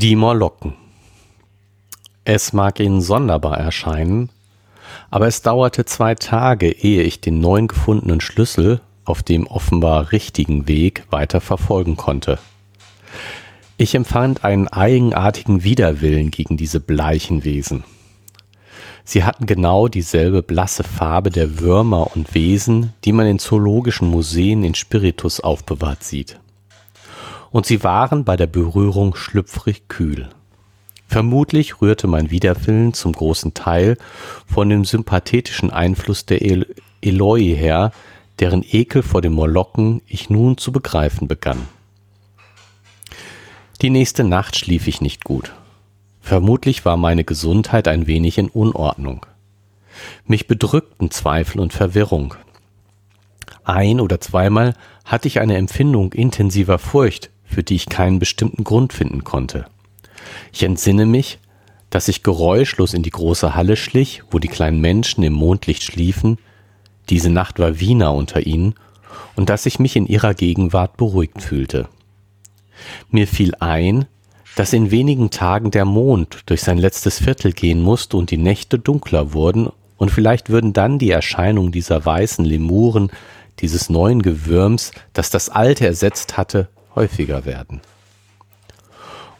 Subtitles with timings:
[0.00, 0.74] Die Morlocken.
[2.22, 4.30] Es mag Ihnen sonderbar erscheinen,
[5.10, 10.68] aber es dauerte zwei Tage, ehe ich den neuen gefundenen Schlüssel auf dem offenbar richtigen
[10.68, 12.38] Weg weiter verfolgen konnte.
[13.76, 17.82] Ich empfand einen eigenartigen Widerwillen gegen diese bleichen Wesen.
[19.02, 24.62] Sie hatten genau dieselbe blasse Farbe der Würmer und Wesen, die man in zoologischen Museen
[24.62, 26.38] in Spiritus aufbewahrt sieht
[27.50, 30.28] und sie waren bei der Berührung schlüpfrig kühl.
[31.06, 33.96] Vermutlich rührte mein Widerwillen zum großen Teil
[34.46, 36.66] von dem sympathetischen Einfluss der El
[37.00, 37.92] Eloi her,
[38.40, 41.66] deren Ekel vor den Molokken ich nun zu begreifen begann.
[43.80, 45.52] Die nächste Nacht schlief ich nicht gut.
[46.20, 49.24] Vermutlich war meine Gesundheit ein wenig in Unordnung.
[50.26, 52.34] Mich bedrückten Zweifel und Verwirrung.
[53.64, 58.92] Ein oder zweimal hatte ich eine Empfindung intensiver Furcht, für die ich keinen bestimmten Grund
[58.92, 59.66] finden konnte.
[60.52, 61.38] Ich entsinne mich,
[61.90, 66.38] dass ich geräuschlos in die große Halle schlich, wo die kleinen Menschen im Mondlicht schliefen,
[67.08, 68.74] diese Nacht war Wiener unter ihnen,
[69.36, 71.88] und dass ich mich in ihrer Gegenwart beruhigt fühlte.
[73.10, 74.06] Mir fiel ein,
[74.56, 78.78] dass in wenigen Tagen der Mond durch sein letztes Viertel gehen musste und die Nächte
[78.78, 83.10] dunkler wurden, und vielleicht würden dann die Erscheinung dieser weißen Lemuren,
[83.58, 87.80] dieses neuen Gewürms, das das alte ersetzt hatte, häufiger werden.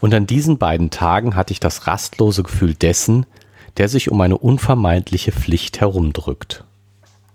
[0.00, 3.26] Und an diesen beiden Tagen hatte ich das rastlose Gefühl dessen,
[3.76, 6.64] der sich um eine unvermeidliche Pflicht herumdrückt.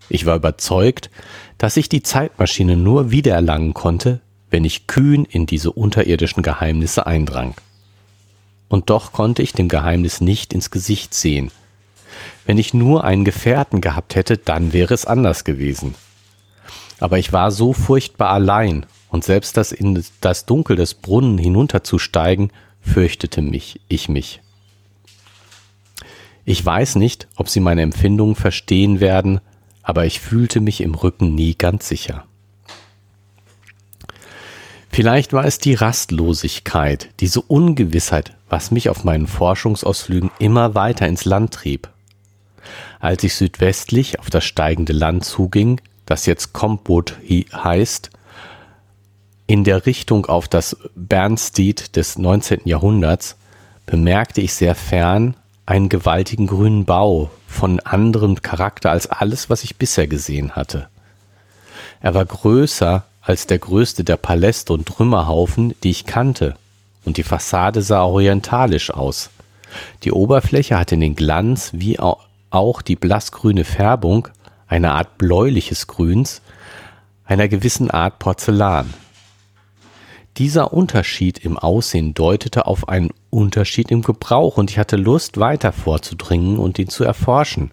[0.09, 1.09] Ich war überzeugt,
[1.57, 7.55] dass ich die Zeitmaschine nur wiedererlangen konnte, wenn ich kühn in diese unterirdischen Geheimnisse eindrang.
[8.67, 11.51] Und doch konnte ich dem Geheimnis nicht ins Gesicht sehen.
[12.45, 15.95] Wenn ich nur einen Gefährten gehabt hätte, dann wäre es anders gewesen.
[16.99, 22.51] Aber ich war so furchtbar allein und selbst das in das Dunkel des Brunnen hinunterzusteigen,
[22.81, 24.41] fürchtete mich, ich mich.
[26.45, 29.39] Ich weiß nicht, ob Sie meine Empfindungen verstehen werden,
[29.83, 32.25] aber ich fühlte mich im Rücken nie ganz sicher.
[34.89, 41.25] Vielleicht war es die Rastlosigkeit, diese Ungewissheit, was mich auf meinen Forschungsausflügen immer weiter ins
[41.25, 41.87] Land trieb.
[42.99, 47.19] Als ich südwestlich auf das steigende Land zuging, das jetzt Kompot
[47.53, 48.09] heißt,
[49.47, 52.61] in der Richtung auf das Bernsteed des 19.
[52.65, 53.35] Jahrhunderts
[53.85, 59.77] bemerkte ich sehr fern einen gewaltigen grünen Bau von anderem Charakter als alles, was ich
[59.77, 60.87] bisher gesehen hatte.
[62.01, 66.55] Er war größer als der größte der Paläste und Trümmerhaufen, die ich kannte,
[67.05, 69.29] und die Fassade sah orientalisch aus.
[70.03, 74.27] Die Oberfläche hatte den Glanz wie auch die blassgrüne Färbung,
[74.67, 76.41] eine Art bläuliches Grüns,
[77.25, 78.93] einer gewissen Art Porzellan.
[80.37, 85.71] Dieser Unterschied im Aussehen deutete auf einen Unterschied im Gebrauch und ich hatte Lust, weiter
[85.71, 87.69] vorzudringen und ihn zu erforschen.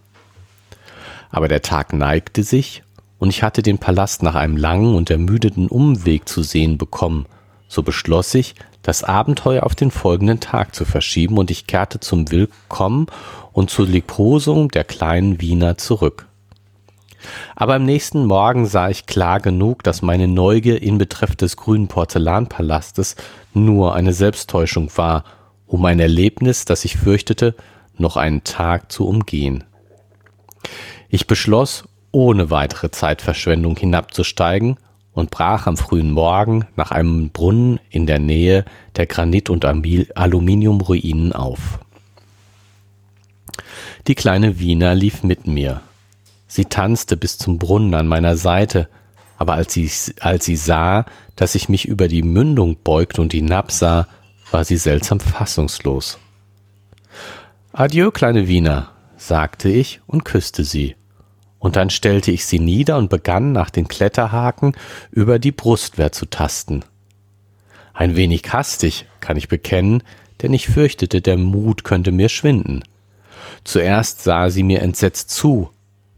[1.31, 2.83] Aber der Tag neigte sich
[3.19, 7.25] und ich hatte den Palast nach einem langen und ermüdeten Umweg zu sehen bekommen,
[7.67, 12.31] so beschloss ich, das Abenteuer auf den folgenden Tag zu verschieben und ich kehrte zum
[12.31, 13.07] Willkommen
[13.53, 16.27] und zur Liebkosung der kleinen Wiener zurück.
[17.57, 21.89] Aber am nächsten Morgen sah ich klar genug, dass meine Neugier in Betreff des grünen
[21.89, 23.17] Porzellanpalastes
[23.55, 25.25] nur eine Selbsttäuschung war,
[25.67, 27.55] um ein Erlebnis, das ich fürchtete,
[27.97, 29.65] noch einen Tag zu umgehen.
[31.09, 34.77] Ich beschloss, ohne weitere Zeitverschwendung hinabzusteigen
[35.13, 38.65] und brach am frühen Morgen nach einem Brunnen in der Nähe
[38.97, 41.81] der Granit- und Aluminiumruinen auf.
[44.07, 45.83] Die kleine Wiener lief mit mir,
[46.51, 48.89] Sie tanzte bis zum Brunnen an meiner Seite,
[49.39, 49.89] aber als sie,
[50.19, 51.07] als sie sah,
[51.37, 54.09] dass ich mich über die Mündung beugte und hinabsah,
[54.51, 56.19] war sie seltsam fassungslos.
[57.73, 60.97] Adieu, kleine Wiener, sagte ich und küsste sie.
[61.61, 64.75] Und dann stellte ich sie nieder und begann nach den Kletterhaken
[65.13, 66.85] über die Brustwehr zu tasten.
[67.95, 70.03] Ein wenig hastig, kann ich bekennen,
[70.43, 72.83] denn ich fürchtete, der Mut könnte mir schwinden.
[73.63, 75.71] Zuerst sah sie mir entsetzt zu,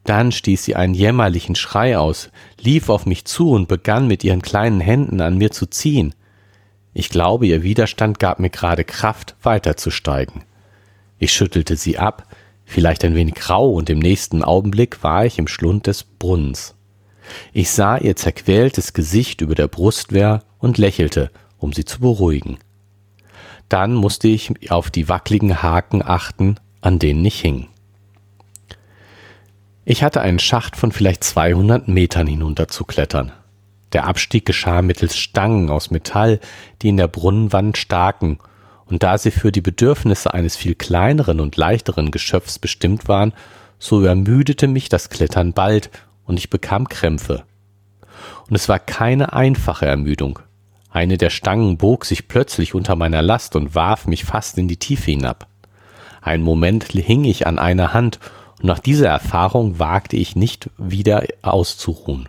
[0.05, 4.43] dann stieß sie einen jämmerlichen Schrei aus, lief auf mich zu und begann mit ihren
[4.43, 6.15] kleinen Händen an mir zu ziehen.
[6.93, 10.43] Ich glaube, ihr Widerstand gab mir gerade Kraft, weiterzusteigen.
[11.19, 12.27] Ich schüttelte sie ab,
[12.65, 16.75] vielleicht ein wenig rau, und im nächsten Augenblick war ich im Schlund des Brunnens.
[17.53, 22.59] Ich sah ihr zerquältes Gesicht über der Brustwehr und lächelte, um sie zu beruhigen.
[23.69, 27.69] Dann musste ich auf die wackligen Haken achten, an denen ich hing.
[29.85, 33.33] Ich hatte einen Schacht von vielleicht 200 Metern hinunterzuklettern.
[33.93, 36.39] Der Abstieg geschah mittels Stangen aus Metall,
[36.81, 38.39] die in der Brunnenwand staken,
[38.87, 43.33] und da sie für die Bedürfnisse eines viel kleineren und leichteren Geschöpfs bestimmt waren,
[43.79, 45.91] so ermüdete mich das Klettern bald
[46.27, 47.43] und ich bekam Krämpfe.
[48.49, 50.39] Und es war keine einfache Ermüdung.
[50.91, 54.77] Eine der Stangen bog sich plötzlich unter meiner Last und warf mich fast in die
[54.77, 55.49] Tiefe hinab.
[56.21, 58.21] Einen Moment hing ich an einer Hand,
[58.63, 62.29] und nach dieser Erfahrung wagte ich nicht wieder auszuruhen.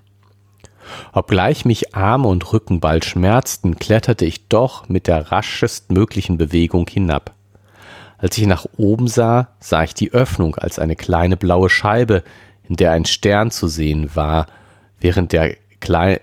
[1.13, 7.33] Obgleich mich Arme und Rücken bald schmerzten, kletterte ich doch mit der raschestmöglichen Bewegung hinab.
[8.18, 12.24] Als ich nach oben sah, sah ich die Öffnung als eine kleine blaue Scheibe,
[12.68, 14.47] in der ein Stern zu sehen war,
[15.00, 16.21] während der, Klei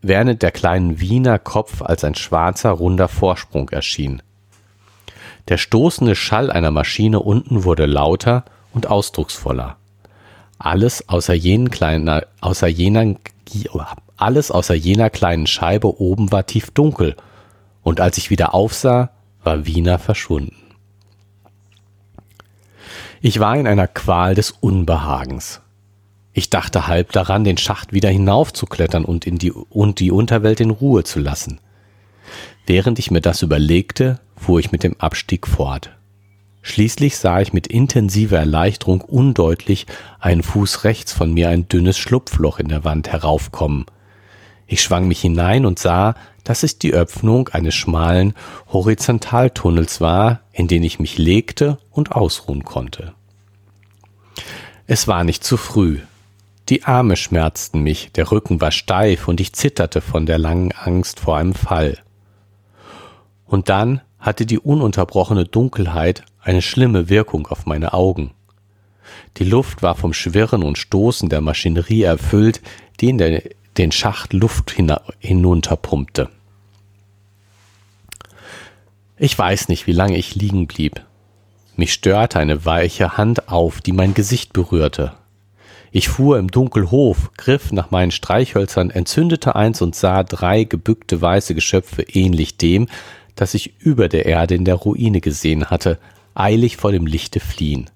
[0.00, 4.22] während der kleinen Wiener Kopf als ein schwarzer, runder Vorsprung erschien.
[5.48, 9.76] Der stoßende Schall einer Maschine unten wurde lauter und ausdrucksvoller.
[10.58, 13.16] Alles außer, jenen kleinen, außer jener,
[14.16, 17.16] alles außer jener kleinen Scheibe oben war tiefdunkel,
[17.82, 19.10] und als ich wieder aufsah,
[19.42, 20.56] war Wiener verschwunden.
[23.20, 25.60] Ich war in einer Qual des Unbehagens.
[26.32, 30.70] Ich dachte halb daran, den Schacht wieder hinaufzuklettern und, in die, und die Unterwelt in
[30.70, 31.60] Ruhe zu lassen.
[32.66, 35.90] Während ich mir das überlegte, fuhr ich mit dem Abstieg fort.
[36.62, 39.86] Schließlich sah ich mit intensiver Erleichterung undeutlich
[40.20, 43.84] einen Fuß rechts von mir ein dünnes Schlupfloch in der Wand heraufkommen.
[44.68, 46.14] Ich schwang mich hinein und sah,
[46.44, 48.34] dass es die Öffnung eines schmalen
[48.72, 53.12] Horizontaltunnels war, in den ich mich legte und ausruhen konnte.
[54.86, 55.98] Es war nicht zu früh.
[56.68, 61.20] Die Arme schmerzten mich, der Rücken war steif und ich zitterte von der langen Angst
[61.20, 61.98] vor einem Fall.
[63.44, 68.32] Und dann hatte die ununterbrochene Dunkelheit eine schlimme Wirkung auf meine Augen.
[69.38, 72.60] Die Luft war vom Schwirren und Stoßen der Maschinerie erfüllt,
[73.00, 73.18] die in
[73.78, 74.74] den Schacht Luft
[75.20, 76.28] hinunterpumpte.
[79.16, 81.00] Ich weiß nicht, wie lange ich liegen blieb.
[81.76, 85.14] Mich störte eine weiche Hand auf, die mein Gesicht berührte.
[85.90, 91.20] Ich fuhr im Dunkel Hof, griff nach meinen Streichhölzern, entzündete eins und sah drei gebückte
[91.20, 92.88] weiße Geschöpfe ähnlich dem,
[93.36, 95.98] das ich über der Erde in der Ruine gesehen hatte,
[96.34, 97.90] eilig vor dem Lichte fliehen.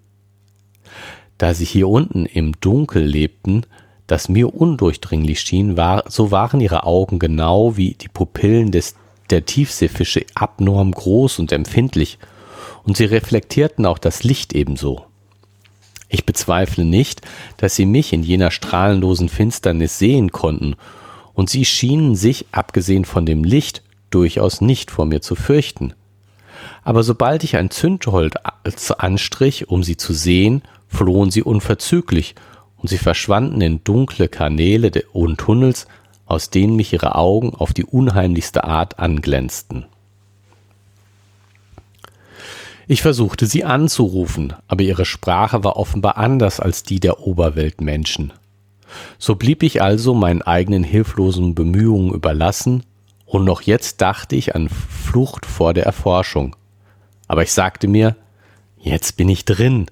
[1.38, 3.66] Da sie hier unten im Dunkel lebten,
[4.06, 8.94] das mir undurchdringlich schien, war, so waren ihre Augen genau wie die Pupillen des,
[9.30, 12.18] der Tiefseefische abnorm groß und empfindlich,
[12.84, 15.06] und sie reflektierten auch das Licht ebenso.
[16.08, 17.22] Ich bezweifle nicht,
[17.56, 20.76] dass sie mich in jener strahlenlosen Finsternis sehen konnten,
[21.34, 25.92] und sie schienen sich, abgesehen von dem Licht, durchaus nicht vor mir zu fürchten
[26.82, 28.34] aber sobald ich ein Zündholz
[28.98, 32.34] anstrich, um sie zu sehen, flohen sie unverzüglich,
[32.76, 35.86] und sie verschwanden in dunkle Kanäle und Tunnels,
[36.26, 39.86] aus denen mich ihre Augen auf die unheimlichste Art anglänzten.
[42.88, 48.32] Ich versuchte sie anzurufen, aber ihre Sprache war offenbar anders als die der Oberweltmenschen.
[49.18, 52.84] So blieb ich also meinen eigenen hilflosen Bemühungen überlassen,
[53.26, 56.54] und noch jetzt dachte ich an Flucht vor der Erforschung.
[57.26, 58.16] Aber ich sagte mir,
[58.78, 59.86] jetzt bin ich drin.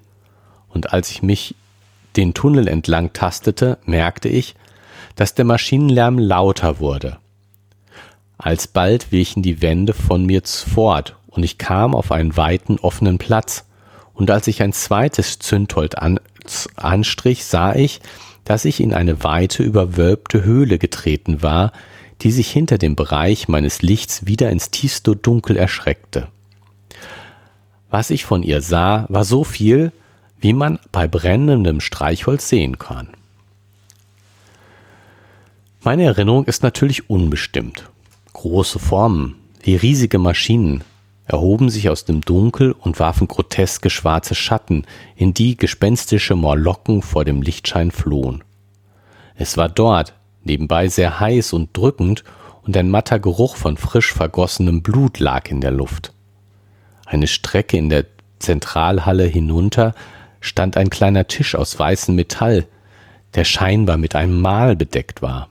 [0.69, 1.53] Und als ich mich
[2.15, 4.55] den Tunnel entlang tastete, merkte ich,
[5.15, 7.17] dass der Maschinenlärm lauter wurde.
[8.37, 13.65] Alsbald wichen die Wände von mir fort und ich kam auf einen weiten offenen Platz.
[14.13, 16.19] Und als ich ein zweites Zündholz an,
[16.75, 17.99] anstrich, sah ich,
[18.45, 21.73] dass ich in eine weite, überwölbte Höhle getreten war,
[22.21, 26.27] die sich hinter dem Bereich meines Lichts wieder ins tiefste Dunkel erschreckte.
[27.89, 29.91] Was ich von ihr sah, war so viel,
[30.39, 33.09] wie man bei brennendem Streichholz sehen kann.
[35.81, 37.89] Meine Erinnerung ist natürlich unbestimmt.
[38.33, 40.83] Große Formen, wie riesige Maschinen,
[41.25, 47.25] erhoben sich aus dem Dunkel und warfen groteske schwarze Schatten, in die gespenstische Morlocken vor
[47.25, 48.43] dem Lichtschein flohen.
[49.35, 50.13] Es war dort,
[50.45, 52.23] nebenbei sehr heiß und drückend,
[52.63, 56.13] und ein matter Geruch von frisch vergossenem Blut lag in der Luft.
[57.05, 58.05] Eine Strecke in der
[58.39, 59.93] Zentralhalle hinunter
[60.41, 62.65] stand ein kleiner Tisch aus weißem Metall,
[63.35, 65.49] der scheinbar mit einem Mahl bedeckt war.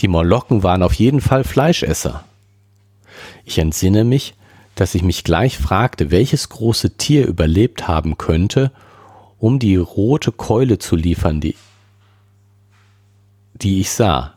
[0.00, 2.24] Die Morlocken waren auf jeden Fall Fleischesser.
[3.44, 4.34] Ich entsinne mich,
[4.74, 8.72] dass ich mich gleich fragte, welches große Tier überlebt haben könnte,
[9.38, 11.54] um die rote Keule zu liefern, die,
[13.54, 14.34] die ich sah.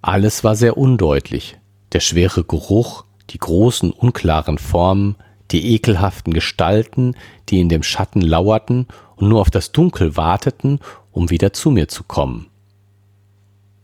[0.00, 1.58] Alles war sehr undeutlich.
[1.92, 5.16] Der schwere Geruch, die großen unklaren Formen,
[5.50, 7.14] die ekelhaften Gestalten,
[7.48, 10.80] die in dem Schatten lauerten und nur auf das Dunkel warteten,
[11.12, 12.46] um wieder zu mir zu kommen.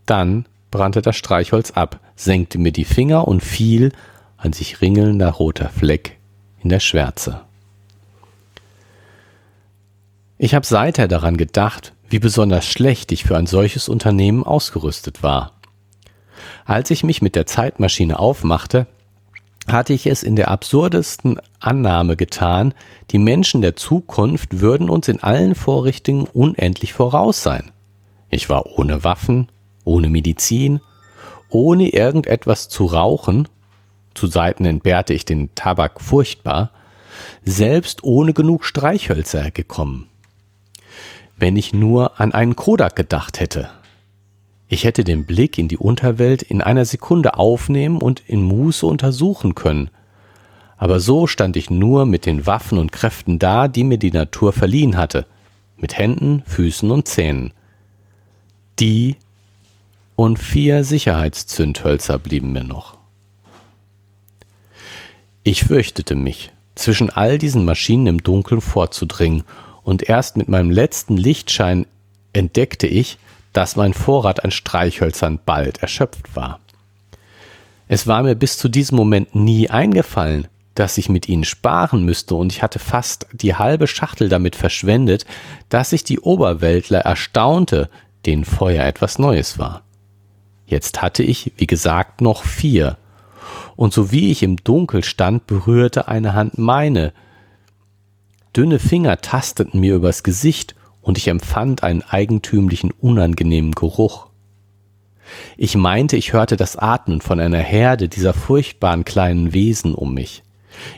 [0.07, 3.93] Dann brannte das Streichholz ab, senkte mir die Finger und fiel,
[4.39, 6.17] ein sich ringelnder roter Fleck
[6.63, 7.43] in der Schwärze.
[10.39, 15.53] Ich habe seither daran gedacht, wie besonders schlecht ich für ein solches Unternehmen ausgerüstet war.
[16.65, 18.87] Als ich mich mit der Zeitmaschine aufmachte,
[19.67, 22.73] hatte ich es in der absurdesten Annahme getan,
[23.11, 27.71] die Menschen der Zukunft würden uns in allen Vorrichtungen unendlich voraus sein.
[28.31, 29.49] Ich war ohne Waffen,
[29.85, 30.81] ohne Medizin,
[31.51, 33.49] ohne irgendetwas zu rauchen,
[34.15, 36.71] zu Seiten entbehrte ich den Tabak furchtbar,
[37.45, 40.09] selbst ohne genug Streichhölzer gekommen.
[41.39, 43.71] Wenn ich nur an einen Kodak gedacht hätte.
[44.69, 49.55] Ich hätte den Blick in die Unterwelt in einer Sekunde aufnehmen und in Muße untersuchen
[49.55, 49.91] können.
[50.77, 54.53] Aber so stand ich nur mit den Waffen und Kräften da, die mir die Natur
[54.53, 55.27] verliehen hatte,
[55.77, 57.53] mit Händen, Füßen und Zähnen.
[58.79, 59.17] Die
[60.17, 62.99] und vier Sicherheitszündhölzer blieben mir noch.
[65.45, 69.45] Ich fürchtete mich, zwischen all diesen Maschinen im Dunkeln vorzudringen,
[69.89, 71.87] und erst mit meinem letzten Lichtschein
[72.35, 73.17] entdeckte ich,
[73.55, 76.61] dass mein Vorrat an Streichhölzern bald erschöpft war.
[77.89, 82.35] Es war mir bis zu diesem Moment nie eingefallen, dass ich mit ihnen sparen müsste,
[82.35, 85.25] und ich hatte fast die halbe Schachtel damit verschwendet,
[85.71, 87.89] dass sich die Oberweltler erstaunte,
[88.27, 89.85] denen Feuer etwas Neues war.
[90.67, 92.99] Jetzt hatte ich, wie gesagt, noch vier,
[93.75, 97.15] und so wie ich im Dunkel stand, berührte eine Hand meine.
[98.57, 104.27] Dünne Finger tasteten mir übers Gesicht, und ich empfand einen eigentümlichen, unangenehmen Geruch.
[105.57, 110.43] Ich meinte, ich hörte das Atmen von einer Herde dieser furchtbaren kleinen Wesen um mich.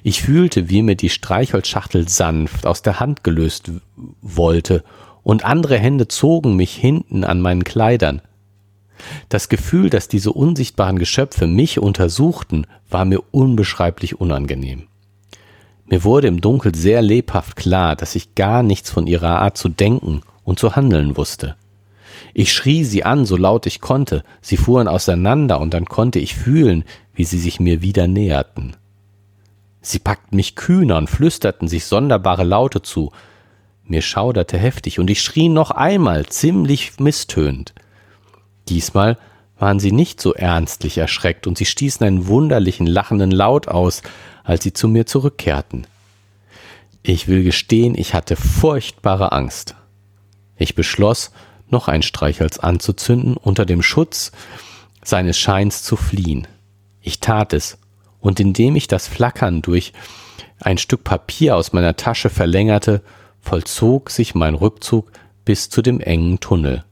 [0.03, 3.71] Ich fühlte, wie mir die Streichholzschachtel sanft aus der Hand gelöst
[4.21, 4.85] wollte,
[5.23, 8.23] und andere Hände zogen mich hinten an meinen Kleidern.
[9.29, 14.89] Das Gefühl, dass diese unsichtbaren Geschöpfe mich untersuchten, war mir unbeschreiblich unangenehm.
[15.91, 19.69] Mir wurde im Dunkel sehr lebhaft klar, dass ich gar nichts von ihrer Art zu
[19.69, 21.57] denken und zu handeln wusste.
[22.33, 26.37] Ich schrie sie an, so laut ich konnte, sie fuhren auseinander, und dann konnte ich
[26.37, 28.77] fühlen, wie sie sich mir wieder näherten.
[29.81, 33.11] Sie packten mich kühner und flüsterten sich sonderbare Laute zu.
[33.83, 37.75] Mir schauderte heftig, und ich schrie noch einmal, ziemlich misstönend.
[38.69, 39.19] Diesmal
[39.59, 44.03] waren sie nicht so ernstlich erschreckt und sie stießen einen wunderlichen lachenden Laut aus,
[44.51, 45.87] als sie zu mir zurückkehrten.
[47.05, 49.77] Ich will gestehen, ich hatte furchtbare Angst.
[50.57, 51.31] Ich beschloss,
[51.69, 54.33] noch ein Streichholz anzuzünden, unter dem Schutz
[55.05, 56.49] seines Scheins zu fliehen.
[57.01, 57.79] Ich tat es,
[58.19, 59.93] und indem ich das Flackern durch
[60.59, 63.03] ein Stück Papier aus meiner Tasche verlängerte,
[63.41, 65.13] vollzog sich mein Rückzug
[65.45, 66.83] bis zu dem engen Tunnel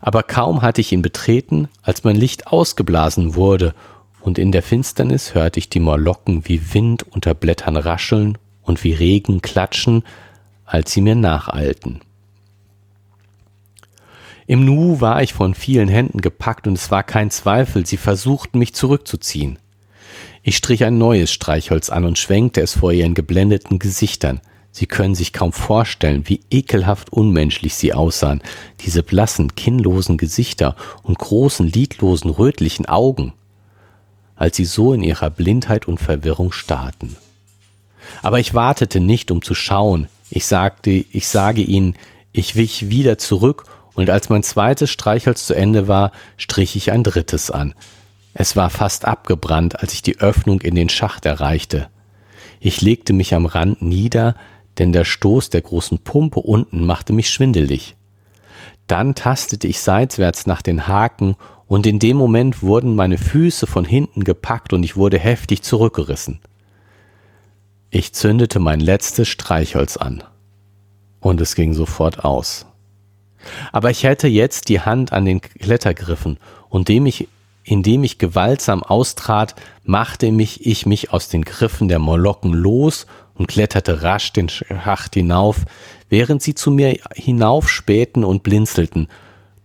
[0.00, 3.74] aber kaum hatte ich ihn betreten, als mein Licht ausgeblasen wurde,
[4.26, 8.92] und in der Finsternis hörte ich die Morlocken wie Wind unter Blättern rascheln und wie
[8.92, 10.02] Regen klatschen,
[10.64, 12.00] als sie mir nacheilten.
[14.48, 18.58] Im Nu war ich von vielen Händen gepackt und es war kein Zweifel, sie versuchten
[18.58, 19.60] mich zurückzuziehen.
[20.42, 24.40] Ich strich ein neues Streichholz an und schwenkte es vor ihren geblendeten Gesichtern.
[24.72, 28.42] Sie können sich kaum vorstellen, wie ekelhaft unmenschlich sie aussahen,
[28.80, 33.32] diese blassen, kinnlosen Gesichter und großen, lidlosen, rötlichen Augen,
[34.36, 37.16] als sie so in ihrer Blindheit und Verwirrung starrten.
[38.22, 40.08] Aber ich wartete nicht, um zu schauen.
[40.30, 41.96] Ich sagte, ich sage ihnen,
[42.32, 43.64] ich wich wieder zurück,
[43.94, 47.74] und als mein zweites Streichholz zu Ende war, strich ich ein drittes an.
[48.34, 51.88] Es war fast abgebrannt, als ich die Öffnung in den Schacht erreichte.
[52.60, 54.36] Ich legte mich am Rand nieder,
[54.76, 57.96] denn der Stoß der großen Pumpe unten machte mich schwindelig.
[58.86, 61.36] Dann tastete ich seitwärts nach den Haken,
[61.68, 66.40] und in dem Moment wurden meine Füße von hinten gepackt und ich wurde heftig zurückgerissen.
[67.90, 70.22] Ich zündete mein letztes Streichholz an.
[71.20, 72.66] Und es ging sofort aus.
[73.72, 77.28] Aber ich hätte jetzt die Hand an den Klettergriffen, und dem ich,
[77.64, 79.54] indem ich gewaltsam austrat,
[79.84, 85.14] machte mich ich mich aus den Griffen der Molokken los und kletterte rasch den Schacht
[85.14, 85.64] hinauf,
[86.08, 89.08] während sie zu mir hinaufspähten und blinzelten.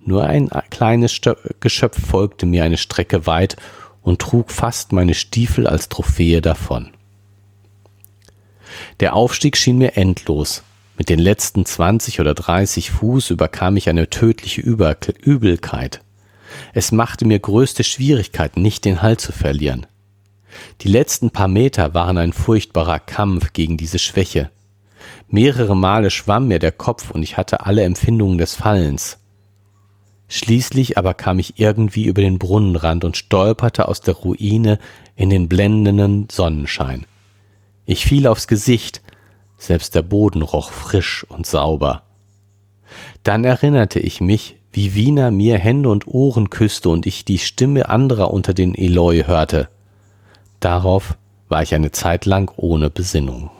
[0.04, 1.22] Nur ein kleines
[1.60, 3.56] Geschöpf folgte mir eine Strecke weit
[4.02, 6.90] und trug fast meine Stiefel als Trophäe davon.
[9.00, 10.64] Der Aufstieg schien mir endlos.
[10.98, 16.02] Mit den letzten zwanzig oder dreißig Fuß überkam ich eine tödliche Übelkeit.
[16.74, 19.86] Es machte mir größte Schwierigkeiten, nicht den Halt zu verlieren.
[20.82, 24.50] Die letzten paar Meter waren ein furchtbarer Kampf gegen diese Schwäche.
[25.30, 29.18] Mehrere Male schwamm mir der Kopf und ich hatte alle Empfindungen des Fallens.
[30.34, 34.80] Schließlich aber kam ich irgendwie über den Brunnenrand und stolperte aus der Ruine
[35.18, 37.06] in den blendenden Sonnenschein.
[37.86, 39.02] Ich fiel aufs Gesicht,
[39.58, 42.04] selbst der Boden roch frisch und sauber.
[43.24, 47.90] Dann erinnerte ich mich, wie Wiener mir Hände und Ohren küsste und ich die Stimme
[47.90, 49.68] anderer unter den Eloi hörte.
[50.62, 51.18] Darauf
[51.50, 53.52] war ich eine Zeit lang ohne Besinnung.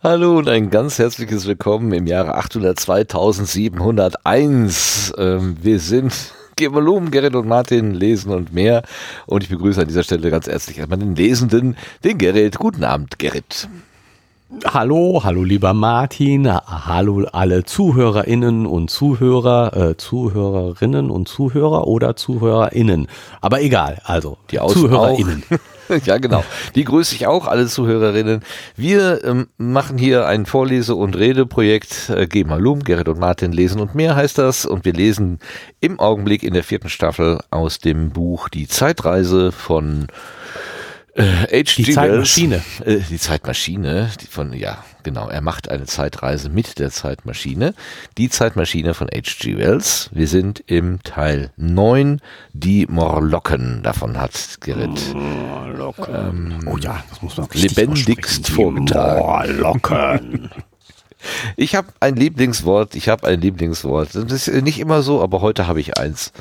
[0.00, 5.18] Hallo und ein ganz herzliches Willkommen im Jahre 802.701.
[5.18, 6.14] Ähm, wir sind
[6.70, 8.84] Volumen, Gerrit und Martin, Lesen und mehr.
[9.26, 12.60] Und ich begrüße an dieser Stelle ganz herzlich erstmal den Lesenden, den Gerrit.
[12.60, 13.68] Guten Abend, Gerrit.
[14.66, 23.08] Hallo, hallo lieber Martin, hallo alle ZuhörerInnen und Zuhörer, äh, Zuhörerinnen und Zuhörer oder ZuhörerInnen.
[23.40, 25.42] Aber egal, also die ZuhörerInnen.
[26.04, 26.44] ja, genau.
[26.74, 28.42] Die grüße ich auch, alle Zuhörerinnen.
[28.76, 32.10] Wir ähm, machen hier ein Vorlese- und Redeprojekt.
[32.10, 34.66] Äh, Geh mal um, Gerrit und Martin lesen und mehr heißt das.
[34.66, 35.38] Und wir lesen
[35.80, 40.08] im Augenblick in der vierten Staffel aus dem Buch Die Zeitreise von
[41.14, 42.62] äh, die Zeitmaschine.
[42.84, 47.72] Äh, die Zeitmaschine, die von, ja, genau, er macht eine Zeitreise mit der Zeitmaschine.
[48.18, 49.56] Die Zeitmaschine von H.G.
[49.56, 50.10] Wells.
[50.12, 52.20] Wir sind im Teil 9,
[52.52, 53.82] die Morlocken.
[53.82, 56.14] Davon hat Gerrit Morlocken.
[56.14, 59.20] Ähm, oh ja, das muss man lebendigst vorgetragen.
[59.20, 60.50] Morlocken.
[61.56, 64.14] Ich habe ein Lieblingswort, ich habe ein Lieblingswort.
[64.14, 66.32] Das ist nicht immer so, aber heute habe ich eins.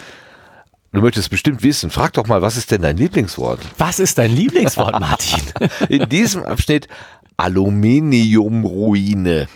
[0.93, 1.89] Du möchtest bestimmt wissen.
[1.89, 3.59] Frag doch mal, was ist denn dein Lieblingswort?
[3.77, 5.41] Was ist dein Lieblingswort, Martin?
[5.89, 6.87] In diesem Abschnitt
[7.37, 9.47] Aluminiumruine.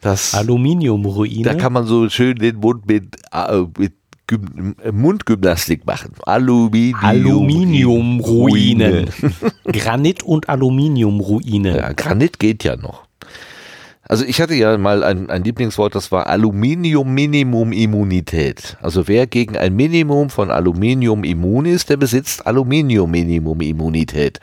[0.00, 1.42] Das Aluminiumruine.
[1.42, 3.94] Da kann man so schön den Mund mit, äh, mit
[4.92, 6.12] Mundgymnastik machen.
[6.26, 9.10] Aluminium Aluminiumruinen.
[9.64, 11.78] Granit und Aluminiumruine.
[11.78, 13.08] Ja, Granit geht ja noch.
[14.02, 18.78] Also ich hatte ja mal ein, ein Lieblingswort, das war Aluminium Minimum Immunität.
[18.80, 24.40] Also wer gegen ein Minimum von Aluminium immun ist, der besitzt Aluminium Minimum Immunität.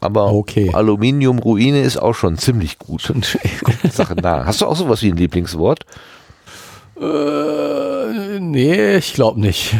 [0.00, 0.70] Aber okay.
[0.72, 3.12] Aluminium Ruine ist auch schon ziemlich gut.
[3.92, 4.46] Sache nah.
[4.46, 5.84] Hast du auch sowas wie ein Lieblingswort?
[7.00, 9.74] Äh, nee, ich glaube nicht.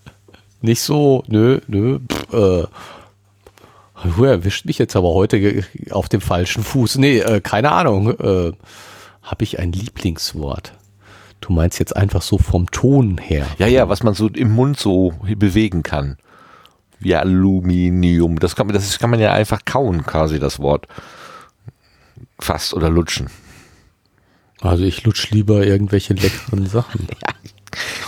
[0.60, 2.00] nicht so, nö, nö.
[2.10, 2.66] Pff, äh
[4.04, 6.98] Du erwischt mich jetzt aber heute auf dem falschen Fuß.
[6.98, 8.10] Nee, äh, keine Ahnung.
[8.18, 8.52] Äh,
[9.22, 10.74] Habe ich ein Lieblingswort?
[11.40, 13.46] Du meinst jetzt einfach so vom Ton her.
[13.58, 16.18] Ja, ja, was man so im Mund so bewegen kann.
[17.00, 18.38] Wie Aluminium.
[18.38, 20.86] Das kann, man, das kann man ja einfach kauen, quasi das Wort.
[22.38, 23.28] Fast oder lutschen.
[24.60, 27.06] Also ich lutsch lieber irgendwelche leckeren Sachen.
[27.22, 27.34] ja,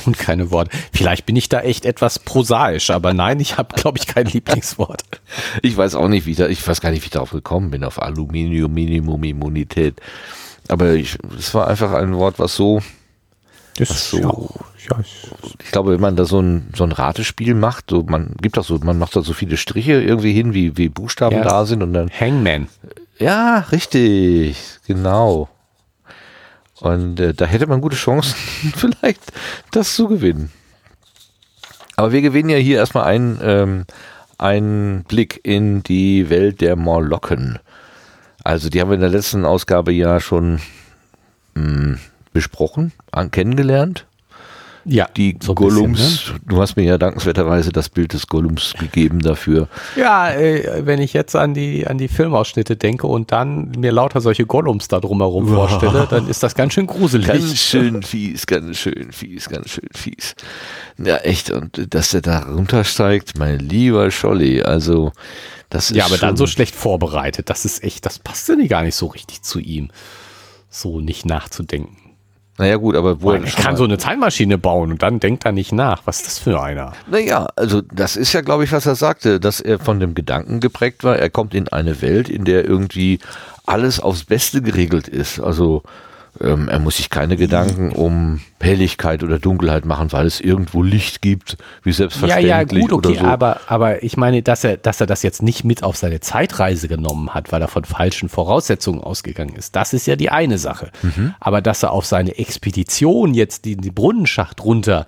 [0.06, 0.70] und keine Worte.
[0.92, 5.02] Vielleicht bin ich da echt etwas prosaisch, aber nein, ich habe, glaube ich, kein Lieblingswort.
[5.62, 7.84] Ich weiß auch nicht, wie da, ich weiß gar nicht, wie ich darauf gekommen bin,
[7.84, 10.00] auf Aluminium, Minimum, Immunität.
[10.68, 12.80] Aber ich, es war einfach ein Wort, was so,
[13.76, 14.50] das was so,
[14.88, 14.98] ja,
[15.62, 18.64] ich glaube, wenn man da so ein, so ein Ratespiel macht, so, man gibt auch
[18.64, 21.82] so, man macht da so viele Striche irgendwie hin, wie, wie Buchstaben ja, da sind
[21.82, 22.10] und dann.
[22.10, 22.68] Hangman.
[23.18, 25.48] Ja, richtig, genau.
[26.80, 28.34] Und äh, da hätte man gute Chancen,
[28.76, 29.20] vielleicht
[29.70, 30.50] das zu gewinnen.
[31.96, 33.84] Aber wir gewinnen ja hier erstmal einen, ähm,
[34.36, 37.58] einen Blick in die Welt der Morlocken.
[38.44, 40.60] Also die haben wir in der letzten Ausgabe ja schon
[41.54, 41.98] mh, hm,
[42.36, 44.04] besprochen, an, kennengelernt.
[44.84, 45.98] Ja, die so Gollums.
[45.98, 46.40] Bisschen, ne?
[46.46, 49.68] Du hast mir ja dankenswerterweise das Bild des Gollums gegeben dafür.
[49.96, 54.20] Ja, äh, wenn ich jetzt an die, an die Filmausschnitte denke und dann mir lauter
[54.20, 55.68] solche Gollums da drumherum wow.
[55.68, 57.26] vorstelle, dann ist das ganz schön gruselig.
[57.26, 60.36] Ganz schön fies, ganz schön fies, ganz schön fies.
[61.02, 61.50] Ja, echt.
[61.50, 65.10] Und dass der da runtersteigt, mein lieber Scholli, also
[65.70, 65.96] das ist.
[65.96, 67.48] Ja, aber dann so schlecht vorbereitet.
[67.48, 69.88] Das ist echt, das passt ja gar nicht so richtig zu ihm.
[70.68, 72.05] So nicht nachzudenken.
[72.58, 75.72] Naja gut, aber wo er kann so eine Zeitmaschine bauen und dann denkt er nicht
[75.72, 76.02] nach.
[76.06, 76.92] Was ist das für einer?
[77.10, 80.60] Naja, also das ist ja, glaube ich, was er sagte, dass er von dem Gedanken
[80.60, 83.18] geprägt war, er kommt in eine Welt, in der irgendwie
[83.66, 85.38] alles aufs Beste geregelt ist.
[85.38, 85.82] Also
[86.40, 91.22] ähm, er muss sich keine Gedanken um Helligkeit oder Dunkelheit machen, weil es irgendwo Licht
[91.22, 92.50] gibt, wie selbstverständlich.
[92.50, 93.24] Ja, ja, gut, okay, so.
[93.24, 96.88] aber, aber ich meine, dass er, dass er das jetzt nicht mit auf seine Zeitreise
[96.88, 99.76] genommen hat, weil er von falschen Voraussetzungen ausgegangen ist.
[99.76, 100.90] Das ist ja die eine Sache.
[101.02, 101.34] Mhm.
[101.40, 105.06] Aber dass er auf seine Expedition jetzt die, die Brunnenschacht runter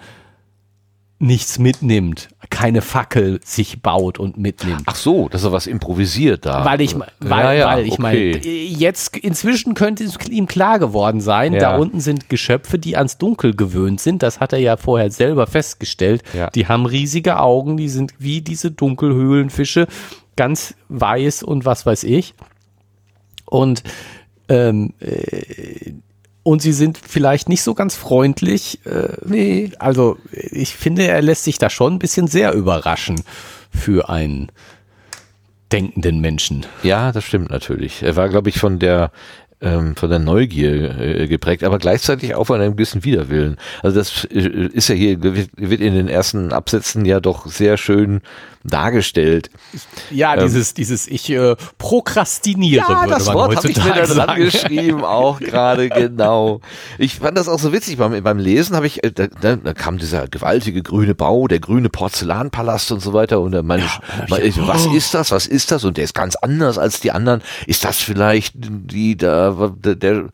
[1.21, 4.83] nichts mitnimmt, keine Fackel sich baut und mitnimmt.
[4.87, 6.65] Ach so, dass er was improvisiert da.
[6.65, 8.03] Weil ich, weil, ja, ja, weil ich okay.
[8.03, 11.59] meine, jetzt inzwischen könnte es ihm klar geworden sein, Ja.
[11.59, 14.23] da unten sind Geschöpfe, die ans Dunkel gewöhnt sind.
[14.23, 16.23] Das hat er ja vorher selber festgestellt.
[16.55, 19.89] Die haben riesige Augen, die sind wie diese Dunkelhöhlenfische,
[20.37, 22.35] ganz weiß und was weiß ich.
[23.45, 23.83] Und
[24.49, 25.95] ähm, äh,
[26.49, 28.81] und sie sind vielleicht nicht so ganz freundlich.
[28.87, 29.71] Äh, nee.
[29.79, 33.21] Also ich finde, er lässt sich da schon ein bisschen sehr überraschen
[33.71, 34.51] für einen
[35.71, 36.65] denkenden Menschen.
[36.83, 38.03] Ja, das stimmt natürlich.
[38.03, 39.13] Er war, glaube ich, von der
[39.61, 43.57] ähm, von der Neugier äh, geprägt, aber gleichzeitig auch von einem gewissen Widerwillen.
[43.83, 48.21] Also das äh, ist ja hier, wird in den ersten Absätzen ja doch sehr schön
[48.65, 49.51] dargestellt.
[50.11, 55.41] Ja, dieses, dieses ich äh, prokrastiniere, würde man habe ich mir da dran geschrieben, auch
[55.41, 56.61] gerade genau.
[56.99, 57.97] Ich fand das auch so witzig.
[57.97, 61.89] Beim, beim Lesen habe ich, äh, da, da, kam dieser gewaltige grüne Bau, der grüne
[61.89, 63.41] Porzellanpalast und so weiter.
[63.41, 65.31] Und dann meine ich, meine ich, was ist das?
[65.31, 65.85] Was ist das?
[65.85, 67.43] Und der ist ganz anders als die anderen.
[67.67, 70.25] Ist das vielleicht die da der, der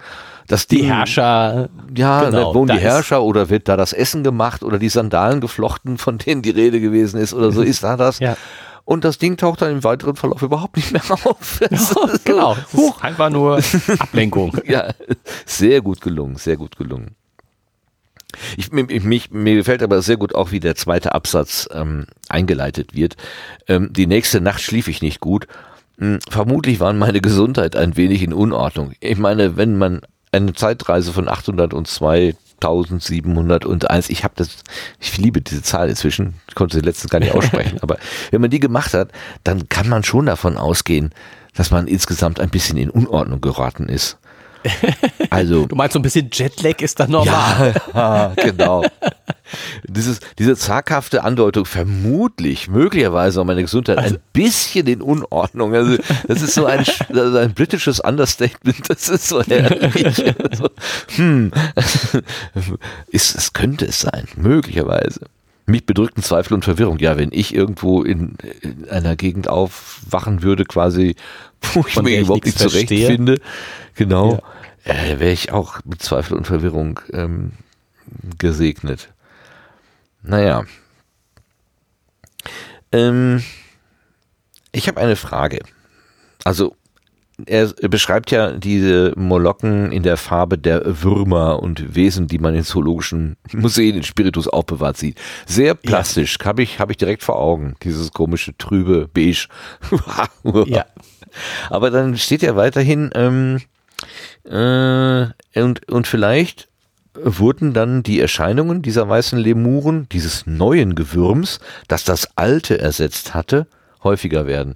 [0.46, 3.92] das Die Ding- Herrscher, ja, genau, da wohnen da die Herrscher oder wird da das
[3.94, 7.82] Essen gemacht oder die Sandalen geflochten, von denen die Rede gewesen ist oder so, ist
[7.82, 8.18] da das?
[8.18, 8.36] Ja.
[8.84, 11.60] Und das Ding taucht dann im weiteren Verlauf überhaupt nicht mehr auf.
[11.70, 12.56] Das ist so, genau,
[13.00, 13.58] einfach nur
[13.98, 14.58] Ablenkung.
[14.66, 14.92] Ja,
[15.46, 17.12] sehr gut gelungen, sehr gut gelungen.
[18.56, 22.94] Ich, mir, mich, mir gefällt aber sehr gut auch, wie der zweite Absatz ähm, eingeleitet
[22.94, 23.16] wird.
[23.68, 25.46] Ähm, die nächste Nacht schlief ich nicht gut.
[25.98, 28.92] Hm, vermutlich war meine Gesundheit ein wenig in Unordnung.
[29.00, 30.00] Ich meine, wenn man
[30.32, 34.48] eine Zeitreise von 802 1701, ich habe das,
[35.00, 37.98] ich liebe diese Zahl inzwischen, ich konnte sie letztens gar nicht aussprechen, aber
[38.30, 39.10] wenn man die gemacht hat,
[39.42, 41.12] dann kann man schon davon ausgehen,
[41.54, 44.18] dass man insgesamt ein bisschen in Unordnung geraten ist.
[45.30, 47.74] Also, Du meinst, so ein bisschen Jetlag ist da normal.
[47.94, 48.84] ja, genau.
[49.86, 55.74] Dieses, diese zaghafte Andeutung, vermutlich, möglicherweise war meine Gesundheit Also ein bisschen in Unordnung.
[55.74, 55.96] Also,
[56.28, 58.88] das ist so ein, also ein britisches Understatement.
[58.88, 60.34] Das ist so herrlich.
[60.52, 60.68] so,
[61.16, 61.50] hm,
[63.08, 65.26] ist, es könnte es sein, möglicherweise.
[65.66, 66.98] Mich bedrückten Zweifel und Verwirrung.
[66.98, 71.16] Ja, wenn ich irgendwo in, in einer Gegend aufwachen würde, quasi,
[71.72, 73.40] wo ich Von mich überhaupt nicht zurechtfinde,
[73.94, 74.40] genau,
[74.84, 77.52] äh, wäre ich auch mit Zweifel und Verwirrung ähm,
[78.38, 79.08] gesegnet.
[80.22, 80.64] Naja.
[82.92, 83.42] Ähm,
[84.72, 85.60] ich habe eine Frage.
[86.44, 86.76] Also,
[87.46, 92.62] er beschreibt ja diese Molokken in der Farbe der Würmer und Wesen, die man in
[92.62, 95.20] zoologischen Museen in Spiritus aufbewahrt sieht.
[95.46, 99.48] Sehr plastisch, habe ich, hab ich direkt vor Augen, dieses komische, trübe Beige.
[100.66, 100.84] Ja.
[101.68, 103.60] Aber dann steht ja weiterhin, ähm,
[104.44, 106.68] äh, und, und vielleicht
[107.14, 113.66] wurden dann die Erscheinungen dieser weißen Lemuren, dieses neuen Gewürms, das das alte ersetzt hatte,
[114.02, 114.74] häufiger werden.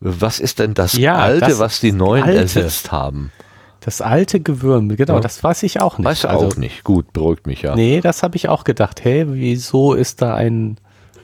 [0.00, 2.38] Was ist denn das Ja, alte, das was die neuen alte.
[2.38, 3.32] ersetzt haben?
[3.80, 5.20] Das alte Gewürm, genau, Ja.
[5.20, 6.04] das weiß ich auch nicht.
[6.04, 6.84] Weißt du also, auch nicht.
[6.84, 7.74] Gut, beruhigt mich ja.
[7.74, 9.02] Nee, das habe ich auch gedacht.
[9.04, 10.76] Hey, wieso ist da ein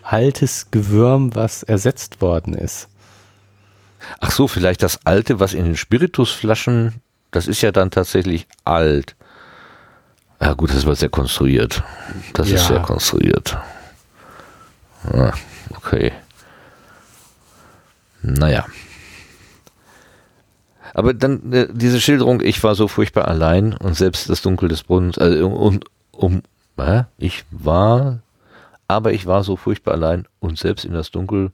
[0.02, 2.88] altes Gewürm, was ersetzt worden ist?
[4.20, 6.94] Ach so, vielleicht das alte, was in den Spiritusflaschen,
[7.37, 9.14] das ist ja dann tatsächlich alt.
[10.40, 11.83] Ja gut, das war sehr konstruiert.
[12.33, 12.68] Das ist Ja.
[12.68, 13.57] sehr konstruiert.
[15.12, 15.33] Ah,
[15.77, 16.12] okay.
[18.22, 18.64] Naja.
[20.94, 24.83] Aber dann äh, diese Schilderung, ich war so furchtbar allein und selbst das Dunkel des
[24.83, 26.42] Brunnens, äh, und um,
[26.79, 28.20] äh, ich war,
[28.88, 31.53] aber ich war so furchtbar allein und selbst in das Dunkel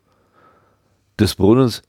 [1.19, 1.83] des Brunnens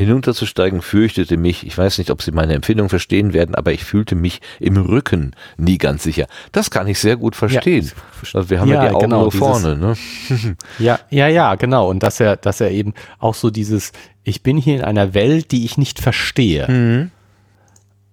[0.00, 1.66] hinunterzusteigen fürchtete mich.
[1.66, 5.36] Ich weiß nicht, ob Sie meine Empfindung verstehen werden, aber ich fühlte mich im Rücken
[5.56, 6.26] nie ganz sicher.
[6.52, 7.90] Das kann ich sehr gut verstehen.
[8.32, 9.76] Also wir haben ja, Ja, die Augen genau, nur dieses- vorne.
[9.76, 9.94] Ne?
[10.78, 11.88] Ja, ja, ja, genau.
[11.90, 13.92] Und dass er, dass er eben auch so dieses,
[14.24, 17.10] ich bin hier in einer Welt, die ich nicht verstehe.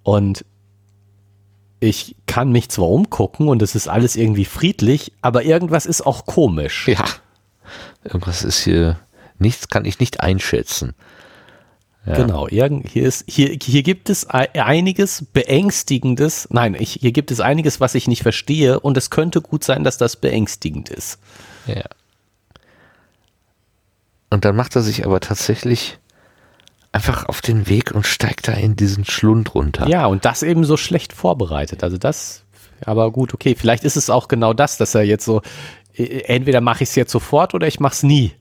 [0.03, 0.45] Und
[1.79, 6.25] ich kann mich zwar umgucken und es ist alles irgendwie friedlich, aber irgendwas ist auch
[6.25, 6.87] komisch.
[6.87, 7.05] Ja.
[8.03, 8.99] Irgendwas ist hier,
[9.39, 10.93] nichts kann ich nicht einschätzen.
[12.07, 12.13] Ja.
[12.15, 16.47] Genau, hier, ist, hier, hier gibt es ei- einiges Beängstigendes.
[16.51, 19.83] Nein, ich, hier gibt es einiges, was ich nicht verstehe und es könnte gut sein,
[19.83, 21.19] dass das beängstigend ist.
[21.65, 21.83] Ja.
[24.29, 25.99] Und dann macht er sich aber tatsächlich
[26.91, 29.87] einfach auf den Weg und steigt da in diesen Schlund runter.
[29.87, 31.83] Ja, und das eben so schlecht vorbereitet.
[31.83, 32.43] Also das,
[32.85, 35.41] aber gut, okay, vielleicht ist es auch genau das, dass er jetzt so,
[35.93, 38.31] äh, entweder mache ich es jetzt sofort oder ich mache es nie.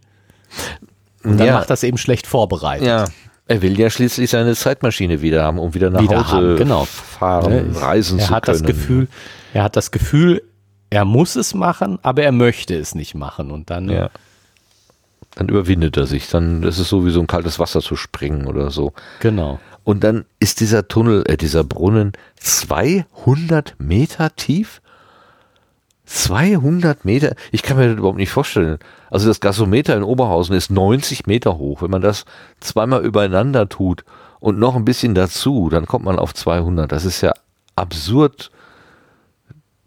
[1.25, 1.55] Und dann Ja.
[1.55, 2.87] macht das eben schlecht vorbereitet.
[2.87, 3.05] Ja.
[3.49, 6.85] Er will ja schließlich seine Zeitmaschine wieder haben, um wieder nach Wieder Hause haben, genau.
[6.85, 8.59] fahren, Ne, reisen er zu hat können.
[8.59, 9.09] das Gefühl,
[9.53, 10.43] er hat das Gefühl,
[10.91, 13.51] er muss es machen, aber er möchte es nicht machen.
[13.51, 14.11] Und dann Ja.
[15.37, 16.29] Dann überwindet er sich.
[16.31, 18.93] Dann ist es so wie so ein kaltes Wasser zu springen oder so.
[19.21, 19.61] genau.
[19.85, 24.81] Und dann ist dieser Tunnel, äh, dieser Brunnen 200 Meter tief.
[26.07, 27.35] 200 Meter?
[27.53, 28.79] Ich kann mir das überhaupt nicht vorstellen.
[29.11, 31.83] Also das Gasometer in Oberhausen ist 90 Meter hoch.
[31.83, 32.25] Wenn man das
[32.61, 34.05] zweimal übereinander tut
[34.41, 36.91] und noch ein bisschen dazu, dann kommt man auf 200.
[36.91, 37.33] Das ist ja
[37.75, 38.51] absurd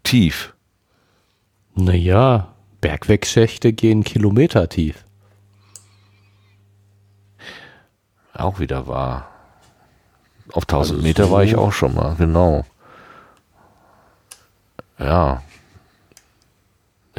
[0.02, 0.54] tief.
[1.74, 2.48] Naja,
[2.80, 5.04] Bergwegschächte gehen Kilometer tief.
[8.34, 9.28] Auch wieder wahr.
[10.52, 12.64] Auf 1000 Also Meter war ich auch schon mal, genau.
[14.98, 15.42] Ja.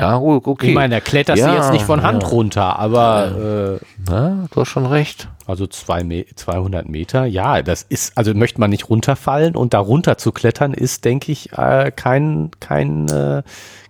[0.02, 0.70] Ja, gu- okay.
[0.70, 2.30] Ich meine, da kletterst du Ja, jetzt nicht von Hand ja.
[2.30, 5.28] runter, aber äh, Na, du hast schon recht.
[5.48, 9.80] also zwei Me 200 Meter, ja, das ist, also möchte man nicht runterfallen und da
[9.80, 13.44] runter zu klettern ist, denke ich, äh, kein, kein, äh,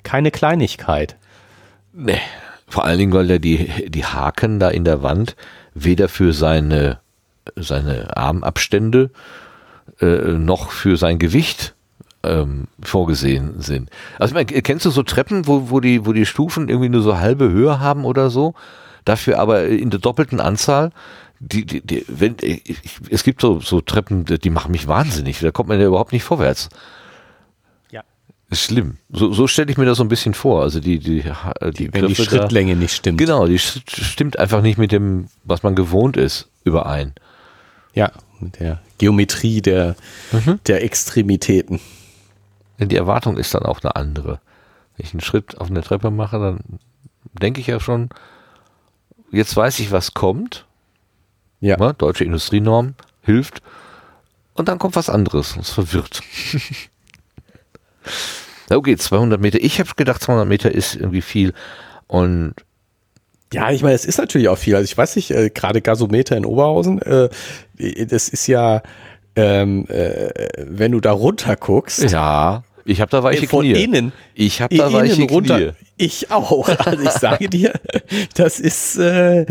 [0.04, 1.15] keine Kleinigkeit.
[1.93, 2.19] Nee.
[2.67, 5.36] Vor allen Dingen, weil er die, die Haken da in der Wand
[5.74, 7.00] weder für seine,
[7.56, 9.12] seine Armabstände
[10.02, 11.74] äh, noch für sein Gewicht
[12.23, 13.89] ähm, vorgesehen sind.
[14.19, 17.01] Also ich meine, kennst du so Treppen, wo, wo, die, wo die Stufen irgendwie nur
[17.01, 18.53] so halbe Höhe haben oder so?
[19.05, 20.91] Dafür aber in der doppelten Anzahl.
[21.39, 22.62] Die, die, die, wenn, ich,
[23.10, 25.39] es gibt so, so Treppen, die machen mich wahnsinnig.
[25.39, 26.69] Da kommt man ja überhaupt nicht vorwärts.
[27.89, 28.03] Ja.
[28.51, 28.97] Ist schlimm.
[29.12, 30.62] So, so stelle ich mir das so ein bisschen vor.
[30.62, 33.17] Also die, die, die, Wenn die Griffe da- Schrittlänge nicht stimmt.
[33.17, 37.13] Genau, die st- stimmt einfach nicht mit dem, was man gewohnt ist, überein.
[37.95, 39.95] Ja, mit der Geometrie der,
[40.67, 41.79] der Extremitäten.
[42.82, 44.41] Denn die Erwartung ist dann auch eine andere.
[44.98, 46.80] Wenn ich einen Schritt auf eine Treppe mache, dann
[47.39, 48.10] denke ich ja schon,
[49.32, 50.65] jetzt weiß ich, was kommt.
[51.60, 51.78] Ja.
[51.78, 51.94] Ne?
[51.94, 53.62] Deutsche Industrienorm hilft.
[54.56, 55.54] Und dann kommt was anderes.
[55.56, 56.22] Das verwirrt.
[58.70, 59.60] Na okay, 200 Meter.
[59.62, 61.54] Ich habe gedacht, 200 Meter ist irgendwie viel.
[62.08, 62.56] Und
[63.54, 64.76] Ja, ich meine, es ist natürlich auch viel.
[64.76, 67.30] Also ich weiß nicht, äh, gerade Gasometer in Oberhausen, äh,
[68.08, 68.82] das ist ja,
[69.36, 73.84] ähm, äh, wenn du da runter guckst, ja, ich habe da weiche äh, von Knie.
[73.84, 75.58] innen, Ich habe da innen weiche runter.
[75.58, 75.72] Knie.
[75.98, 76.67] Ich auch.
[76.86, 77.74] Also ich sage dir,
[78.36, 79.46] das ist äh,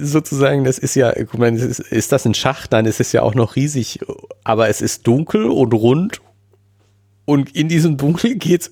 [0.00, 2.72] sozusagen, das ist ja, guck mal, ist, ist das ein Schacht?
[2.72, 4.00] Nein, es ist ja auch noch riesig,
[4.44, 6.20] aber es ist dunkel und rund
[7.24, 8.70] und in diesem Dunkel geht's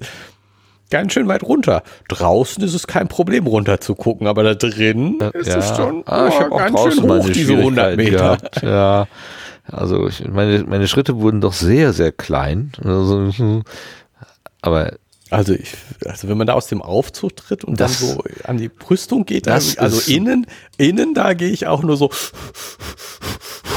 [0.90, 1.82] ganz schön weit runter.
[2.08, 6.28] Draußen ist es kein Problem runter zu gucken, aber da drin ist es schon Ah,
[6.50, 8.38] oh, ganz schön hoch, diese 100 Schwierigkeiten Meter.
[8.62, 9.08] Ja,
[9.66, 12.72] also ich, meine, meine Schritte wurden doch sehr, sehr klein.
[12.84, 13.62] Also,
[14.60, 14.94] aber
[15.30, 18.58] Also, ich, also wenn man da aus dem Aufzug tritt und Das- dann so an
[18.58, 20.46] die Brüstung geht, Das also, innen,
[20.78, 22.10] innen, da gehe ich auch nur so.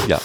[0.08, 0.20] ja,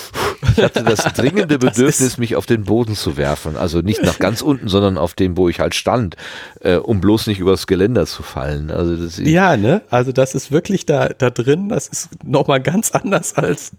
[0.57, 3.55] ich hatte das dringende Bedürfnis, mich auf den Boden zu werfen.
[3.55, 6.15] Also nicht nach ganz unten, sondern auf dem, wo ich halt stand,
[6.61, 8.69] äh, um bloß nicht übers Geländer zu fallen.
[8.71, 9.81] Also das, Ja, ne?
[9.89, 13.71] Also das ist wirklich da, da drin, das ist nochmal ganz anders als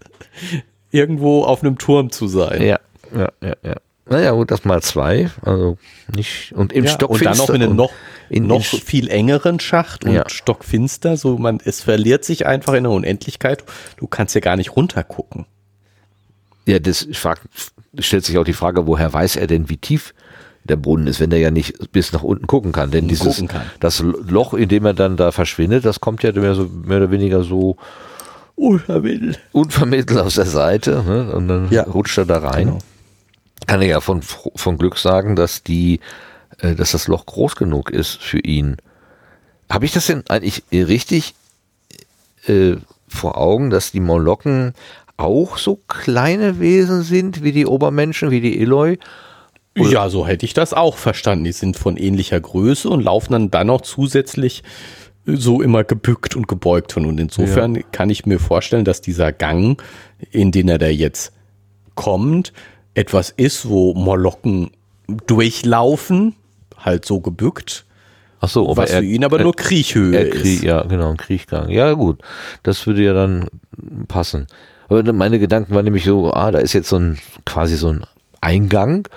[0.93, 2.61] irgendwo auf einem Turm zu sein.
[2.61, 2.79] ja,
[3.15, 3.75] ja, ja, ja.
[4.05, 5.29] Naja, gut, das mal zwei.
[5.43, 5.77] Also
[6.13, 6.51] nicht.
[6.53, 7.91] Und im Ja, und dann noch in einem noch,
[8.29, 10.23] in- noch in- viel engeren Schacht und Ja.
[10.27, 13.63] stockfinster, so man, es verliert sich einfach in der Unendlichkeit.
[13.95, 15.45] Du kannst ja gar nicht runtergucken.
[16.65, 17.43] Ja, das fragt,
[17.97, 20.13] stellt sich auch die Frage, woher weiß er denn, wie tief
[20.65, 22.91] der Brunnen ist, wenn er ja nicht bis nach unten gucken kann.
[22.91, 23.61] Denn dieses, kann.
[23.79, 27.11] das Loch, in dem er dann da verschwindet, das kommt ja mehr, so, mehr oder
[27.11, 27.77] weniger so
[28.55, 29.39] Unvermittelt.
[29.51, 31.33] unvermittelt aus der Seite ne?
[31.33, 31.83] und dann Ja.
[31.83, 32.67] rutscht er da rein.
[32.67, 32.79] Genau.
[33.67, 35.99] Kann er ja von, von Glück sagen, dass die,
[36.59, 38.77] äh, dass das Loch groß genug ist für ihn.
[39.69, 41.33] Habe ich das denn eigentlich richtig
[42.47, 42.75] äh,
[43.07, 44.73] vor Augen, dass die Molokken
[45.17, 48.97] auch so kleine Wesen sind wie die Obermenschen, wie die Eloi?
[49.75, 51.45] Ja, so hätte ich das auch verstanden.
[51.45, 54.61] Die sind von ähnlicher Größe und laufen dann dann noch zusätzlich
[55.25, 56.95] so immer gebückt und gebeugt.
[56.97, 59.81] Und insofern kann ich mir vorstellen, dass dieser Gang,
[60.31, 61.33] in den er da jetzt
[61.95, 62.53] kommt,
[62.93, 64.71] etwas ist, wo Molokken
[65.27, 66.35] durchlaufen,
[66.77, 67.85] halt so gebückt,
[68.43, 70.63] Ach so, was er, für ihn aber er, nur Kriechhöhe er krieg, ist.
[70.63, 71.69] Ja, genau, ein Kriechgang.
[71.69, 72.19] Ja, gut.
[72.63, 73.47] Das würde ja dann
[74.09, 74.47] passen.
[74.89, 78.05] Aber meine Gedanken waren nämlich so, ah, da ist jetzt so ein, quasi so ein
[78.41, 79.07] Eingang,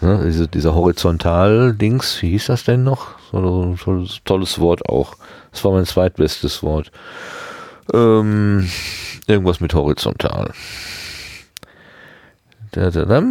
[0.00, 3.08] ne, diese, dieser Horizontal-Dings, wie hieß das denn noch?
[3.32, 5.14] So, so tolles, Wort auch.
[5.52, 6.90] Das war mein zweitbestes Wort.
[7.92, 8.68] Ähm,
[9.26, 10.52] irgendwas mit horizontal.
[12.72, 13.22] Da, da, da.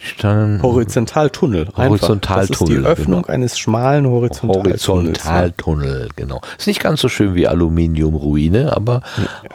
[0.00, 1.62] Standen- Horizontaltunnel.
[1.62, 1.76] einfach.
[1.76, 3.34] Das ist Horizontaltunnel, die Öffnung genau.
[3.34, 4.86] eines schmalen Horizontaltunnels.
[4.88, 6.40] Horizontaltunnel, genau.
[6.58, 9.02] Ist nicht ganz so schön wie Aluminiumruine, aber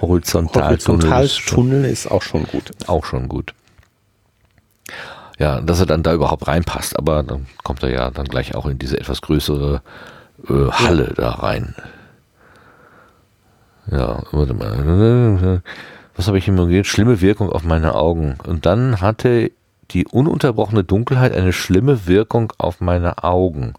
[0.02, 2.72] Horizontaltunnel ist Horizontaltunnel ist auch schon gut.
[2.88, 3.54] auch schon gut.
[5.38, 8.66] Ja, dass er dann da überhaupt reinpasst, aber dann kommt er ja dann gleich auch
[8.66, 9.82] in diese etwas größere
[10.50, 11.14] äh, Halle ja.
[11.14, 11.76] da rein.
[13.92, 15.62] Ja, warte mal.
[16.16, 16.88] Was habe ich immer gesagt?
[16.88, 18.38] Schlimme Wirkung auf meine Augen.
[18.46, 19.52] Und dann hatte
[19.92, 23.74] die ununterbrochene Dunkelheit eine schlimme Wirkung auf meine Augen.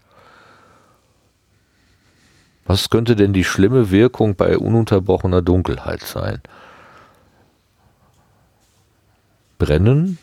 [2.65, 6.41] Was könnte denn die schlimme Wirkung bei ununterbrochener Dunkelheit sein?
[9.57, 10.17] Brennen?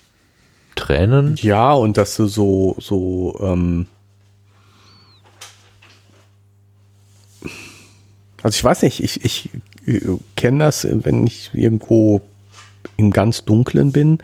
[0.77, 1.37] Tränen?
[1.41, 3.87] Ja, und dass du so, so, ähm
[8.43, 9.51] also ich weiß nicht, ich, ich
[10.37, 12.21] kenne das, wenn ich irgendwo
[12.97, 14.19] im ganz Dunklen bin,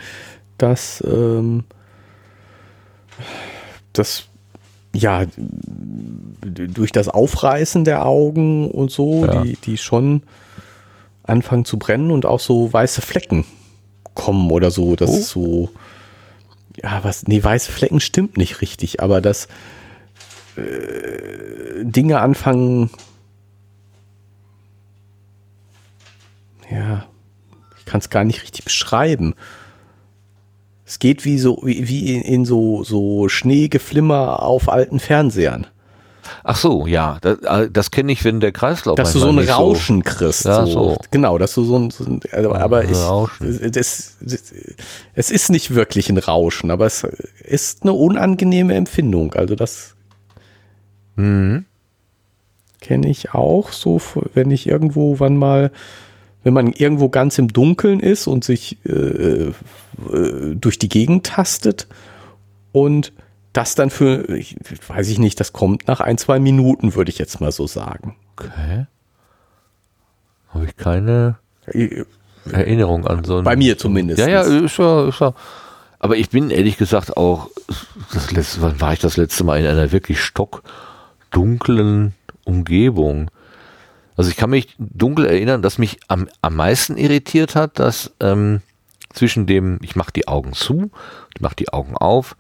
[0.59, 1.65] dass ähm,
[3.93, 4.25] das
[4.95, 5.25] ja
[6.41, 9.43] durch das Aufreißen der Augen und so, ja.
[9.43, 10.23] die, die schon
[11.25, 13.45] anfangen zu brennen und auch so weiße Flecken
[14.15, 14.97] kommen oder so.
[14.97, 15.17] Das oh.
[15.17, 15.71] ist so,
[16.77, 19.49] ja, was, nee, weiße Flecken stimmt nicht richtig, aber dass
[20.57, 22.91] äh, Dinge anfangen,
[26.71, 27.07] ja,
[27.79, 29.35] ich kann es gar nicht richtig beschreiben.
[30.85, 35.67] Es geht wie so, wie, wie in, in so, so Schneegeflimmer auf alten Fernsehern.
[36.45, 38.97] Ach so, ja, das, äh, das kenne ich, wenn der Kreislauf.
[38.97, 40.11] Dass du so ein Rauschen so.
[40.11, 40.45] kriegst.
[40.45, 40.73] Ja, so.
[40.73, 40.97] so.
[41.11, 44.53] Genau, dass du so ein, so ein also, aber ich, das, das,
[45.15, 47.07] es ist nicht wirklich ein Rauschen, aber es
[47.45, 49.35] ist eine unangenehme Empfindung.
[49.35, 49.95] Also das
[51.17, 51.65] mhm.
[52.81, 54.01] kenne ich auch so,
[54.35, 55.71] wenn ich irgendwo wann mal
[56.45, 59.53] wenn man irgendwo ganz im Dunkeln ist und sich äh, äh,
[60.55, 61.87] durch die Gegend tastet
[62.73, 63.13] und
[63.53, 67.19] das dann für, ich, weiß ich nicht, das kommt nach ein, zwei Minuten, würde ich
[67.19, 68.17] jetzt mal so sagen.
[68.37, 68.87] Okay.
[70.49, 71.37] Habe ich keine
[72.51, 73.45] Erinnerung an so ein.
[73.45, 74.21] Bei mir zumindest.
[74.21, 75.35] Ja, ja, ist ja, ist ja.
[75.99, 77.49] Aber ich bin ehrlich gesagt auch,
[78.13, 83.31] das letzte, wann war ich das letzte Mal in einer wirklich stockdunklen Umgebung?
[84.17, 88.63] Also ich kann mich dunkel erinnern, dass mich am, am meisten irritiert hat, dass ähm,
[89.13, 90.91] zwischen dem, ich mache die Augen zu,
[91.35, 92.37] ich mache die Augen auf,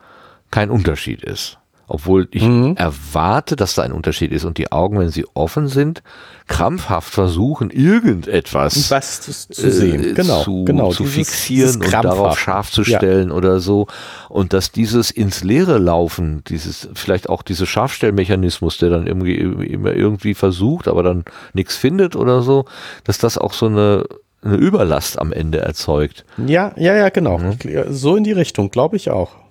[0.52, 1.58] kein Unterschied ist
[1.92, 2.74] obwohl ich mhm.
[2.76, 6.02] erwarte, dass da ein Unterschied ist und die Augen, wenn sie offen sind,
[6.48, 12.04] krampfhaft versuchen, irgendetwas Was zu, sehen, äh, genau, zu, genau, zu dieses, fixieren dieses und
[12.04, 13.34] darauf scharf zu stellen ja.
[13.34, 13.88] oder so.
[14.30, 19.92] Und dass dieses ins Leere laufen, dieses, vielleicht auch dieser Scharfstellmechanismus, der dann irgendwie immer
[19.92, 22.64] irgendwie versucht, aber dann nichts findet oder so,
[23.04, 24.06] dass das auch so eine
[24.44, 26.24] eine Überlast am Ende erzeugt.
[26.36, 27.38] Ja, ja, ja, genau.
[27.38, 27.58] Mhm.
[27.90, 29.41] So in die Richtung, glaube ich auch.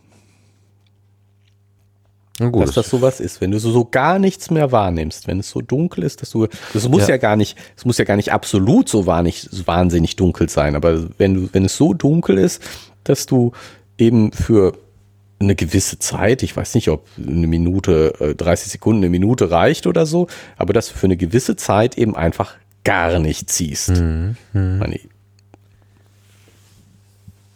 [2.50, 5.50] Gut, dass das sowas ist, wenn du so, so gar nichts mehr wahrnimmst, wenn es
[5.50, 8.16] so dunkel ist, dass du, das muss ja, ja gar nicht, es muss ja gar
[8.16, 12.62] nicht absolut so wahnsinnig, wahnsinnig dunkel sein, aber wenn du, wenn es so dunkel ist,
[13.04, 13.52] dass du
[13.98, 14.74] eben für
[15.40, 19.88] eine gewisse Zeit, ich weiß nicht, ob eine Minute, 30 äh, Sekunden, eine Minute reicht
[19.88, 20.28] oder so,
[20.58, 23.90] aber dass du für eine gewisse Zeit eben einfach gar nicht ziehst.
[23.90, 24.36] Mhm.
[24.54, 24.84] Mhm.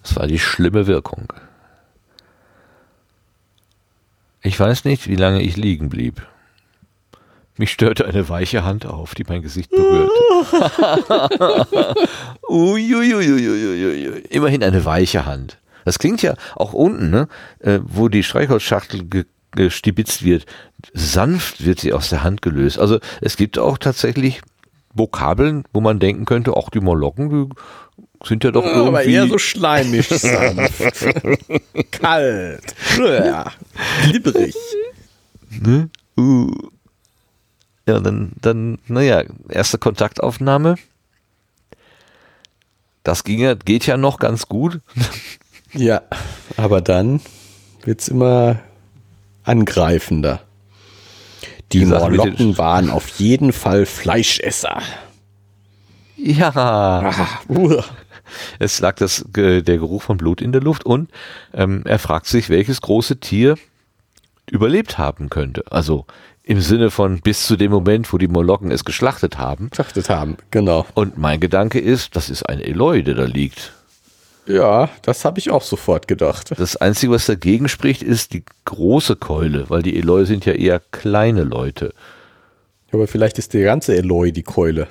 [0.04, 1.34] Das war die schlimme Wirkung.
[4.46, 6.22] Ich weiß nicht, wie lange ich liegen blieb.
[7.58, 10.12] Mich störte eine weiche Hand auf, die mein Gesicht berührte.
[12.48, 14.22] Uiuiuiuiui.
[14.30, 15.58] Immerhin eine weiche Hand.
[15.84, 17.28] Das klingt ja auch unten, ne,
[17.60, 20.46] äh, wo die Streichholzschachtel ge gestibitzt wird.
[20.94, 22.78] Sanft wird sie aus der Hand gelöst.
[22.78, 24.42] Also es gibt auch tatsächlich
[24.94, 27.56] Vokabeln, wo man denken könnte, auch die Molocken, die
[28.24, 28.88] sind ja doch ja, irgendwie...
[28.88, 31.06] Aber eher so schleimig sanft.
[31.92, 32.76] Kalt.
[32.98, 33.52] Ja.
[34.04, 34.56] Glibberig.
[35.50, 35.90] Ne?
[36.18, 36.52] Uh.
[37.88, 40.76] Ja, dann, dann, naja, erste Kontaktaufnahme.
[43.04, 44.82] Das ging ja, geht ja noch ganz gut.
[45.74, 46.02] Ja,
[46.58, 47.22] aber dann
[47.84, 48.60] wird es immer
[49.44, 50.42] angreifender.
[51.72, 54.82] Die Morlocken waren auf jeden Fall Fleischesser.
[56.18, 56.52] Ja.
[56.56, 57.82] Ah, uh.
[58.60, 61.10] Es lag das, der Geruch von Blut in der Luft und
[61.54, 63.56] ähm, er fragt sich, welches große Tier
[64.50, 65.64] überlebt haben könnte.
[65.72, 66.06] Also
[66.44, 69.72] im Sinne von bis zu dem Moment, wo die Molokken es geschlachtet haben.
[69.72, 70.86] Geschlachtet haben, genau.
[70.94, 73.74] Und mein Gedanke ist, das ist ein Eloi, der da liegt.
[74.48, 76.52] Ja, das habe ich auch sofort gedacht.
[76.58, 80.80] Das Einzige, was dagegen spricht, ist die große Keule, weil die Eloi sind ja eher
[80.92, 81.94] kleine Leute.
[82.92, 84.88] Aber vielleicht ist der ganze Eloi die Keule.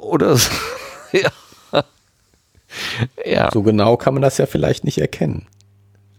[0.00, 0.50] Oder so.
[1.12, 1.30] ja.
[3.24, 3.50] Ja.
[3.52, 5.46] So genau kann man das ja vielleicht nicht erkennen.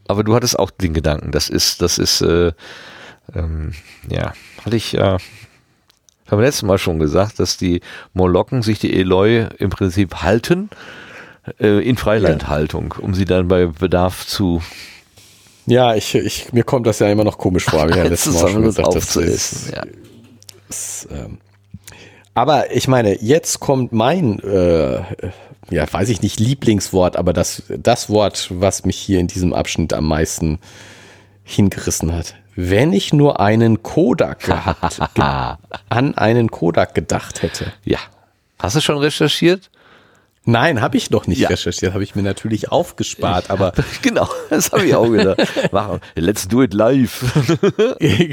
[0.07, 2.51] Aber du hattest auch den Gedanken, das ist, das ist, äh,
[3.33, 3.73] ähm,
[4.09, 4.33] ja,
[4.65, 5.19] hatte ich ja, äh,
[6.27, 7.81] haben wir letztes Mal schon gesagt, dass die
[8.13, 10.69] Molokken sich die Eloi im Prinzip halten,
[11.59, 14.61] äh, in Freilandhaltung, um sie dann bei Bedarf zu
[15.65, 17.89] Ja, ich, ich, mir kommt das ja immer noch komisch vor.
[17.89, 19.83] Ja letztes Mal schon gesagt, das ist, ja.
[20.67, 21.37] das, ähm,
[22.33, 25.01] aber ich meine, jetzt kommt mein, äh,
[25.69, 29.93] ja, weiß ich nicht, Lieblingswort, aber das, das Wort, was mich hier in diesem Abschnitt
[29.93, 30.59] am meisten
[31.43, 32.35] hingerissen hat.
[32.55, 35.23] Wenn ich nur einen Kodak gehabt, ge
[35.89, 37.73] an einen Kodak gedacht hätte.
[37.83, 37.99] Ja.
[38.59, 39.69] Hast du schon recherchiert?
[40.45, 41.49] Nein, habe ich noch nicht ja.
[41.49, 43.71] recherchiert, habe ich mir natürlich aufgespart, aber
[44.01, 45.39] genau, das habe ich auch gedacht.
[46.15, 47.23] Let's do it live.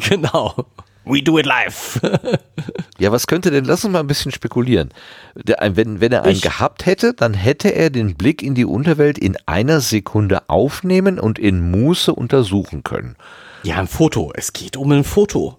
[0.08, 0.66] genau.
[1.04, 2.00] We do it live.
[2.98, 4.90] ja, was könnte denn, lass uns mal ein bisschen spekulieren.
[5.34, 6.42] Der, wenn, wenn er einen ich.
[6.42, 11.38] gehabt hätte, dann hätte er den Blick in die Unterwelt in einer Sekunde aufnehmen und
[11.38, 13.16] in Muße untersuchen können.
[13.62, 14.32] Ja, ein Foto.
[14.34, 15.58] Es geht um ein Foto.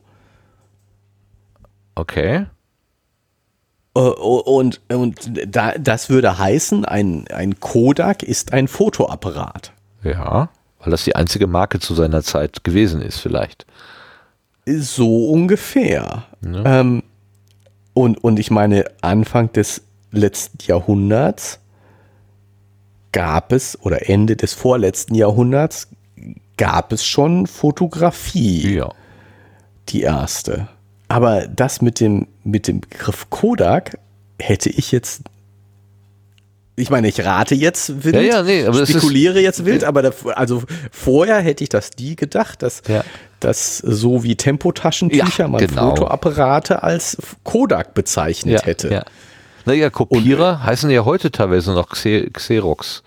[1.96, 2.46] Okay.
[3.96, 9.74] Äh, und, und da, das würde heißen, ein, ein Kodak ist ein Fotoapparat.
[10.04, 13.66] Ja, weil das die einzige Marke zu seiner Zeit gewesen ist, vielleicht.
[14.66, 16.26] So ungefähr.
[16.44, 16.80] Ja.
[16.80, 17.04] Ähm,
[17.94, 19.82] und, und ich meine, Anfang des
[20.12, 21.60] letzten Jahrhunderts
[23.12, 25.88] gab es, oder Ende des vorletzten Jahrhunderts,
[26.58, 28.76] gab es schon Fotografie.
[28.76, 28.94] Ja.
[29.90, 30.68] Die erste.
[31.08, 33.98] Aber das mit dem, mit dem Begriff Kodak
[34.40, 35.24] hätte ich jetzt.
[36.78, 40.12] Ich meine, ich rate jetzt wild, ja, ja, nee, spekuliere ist, jetzt wild, aber da,
[40.34, 43.04] also vorher hätte ich das nie gedacht, dass, ja.
[43.44, 45.90] Dass so wie Tempotaschentücher man genau.
[45.90, 48.90] Fotoapparate als Kodak bezeichnet hätte.
[48.90, 49.04] Ja.
[49.66, 53.04] Naja, Kopierer Und, heißen ja heute teilweise noch Xerox.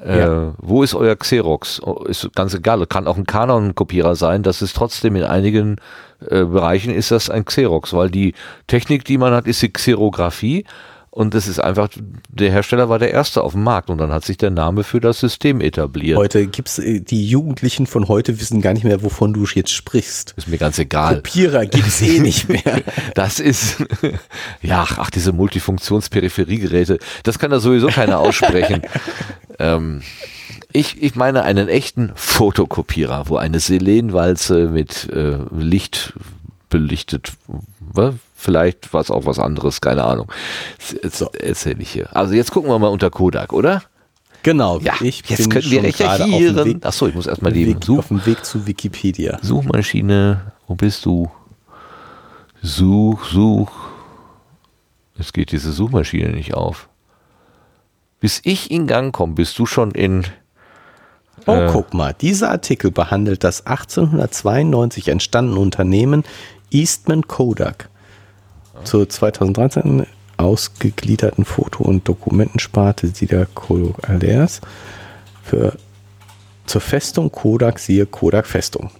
[0.00, 1.80] Äh, wo ist euer Xerox?
[1.82, 4.42] Oh, ist ganz egal, kann auch ein Canon-Kopierer sein.
[4.42, 5.76] Das ist trotzdem in einigen
[6.20, 8.34] äh, Bereichen ist das ein Xerox, weil die
[8.66, 10.64] Technik, die man hat, ist die Xerographie.
[11.16, 11.88] Und das ist einfach,
[12.28, 15.00] der Hersteller war der erste auf dem Markt und dann hat sich der Name für
[15.00, 16.18] das System etabliert.
[16.18, 20.34] Heute gibt's, äh, die Jugendlichen von heute wissen gar nicht mehr, wovon du jetzt sprichst.
[20.36, 21.14] Ist mir ganz egal.
[21.14, 22.60] Kopierer gibt's eh nicht mehr.
[23.14, 23.82] Das ist,
[24.60, 28.82] ja, ach, diese Multifunktionsperipheriegeräte, das kann da sowieso keiner aussprechen.
[29.58, 30.02] ähm,
[30.70, 36.12] ich, ich meine einen echten Fotokopierer, wo eine Selenwalze mit äh, Licht
[36.68, 37.32] belichtet,
[38.46, 40.30] vielleicht war es auch was anderes, keine Ahnung.
[41.02, 41.26] Jetzt so.
[41.32, 42.08] erzähle ich hier.
[42.16, 43.82] Also jetzt gucken wir mal unter Kodak, oder?
[44.44, 44.78] Genau.
[44.78, 46.80] Ja, ich jetzt können wir recherchieren.
[46.84, 49.40] Achso, ich muss erstmal die Weg, Such auf dem Weg zu Wikipedia.
[49.42, 51.28] Suchmaschine, wo bist du?
[52.62, 53.72] Such, such.
[55.18, 56.88] Es geht diese Suchmaschine nicht auf.
[58.20, 60.24] Bis ich in Gang komme, bist du schon in.
[61.46, 66.22] Oh, äh, guck mal, dieser Artikel behandelt das 1892 entstandene Unternehmen
[66.70, 67.88] Eastman Kodak.
[68.84, 70.06] Zur 2013
[70.36, 74.60] ausgegliederten Foto- und Dokumentensparte Sida Kodak Alders
[75.42, 75.76] für
[76.66, 78.90] zur Festung Kodak siehe Kodak Festung.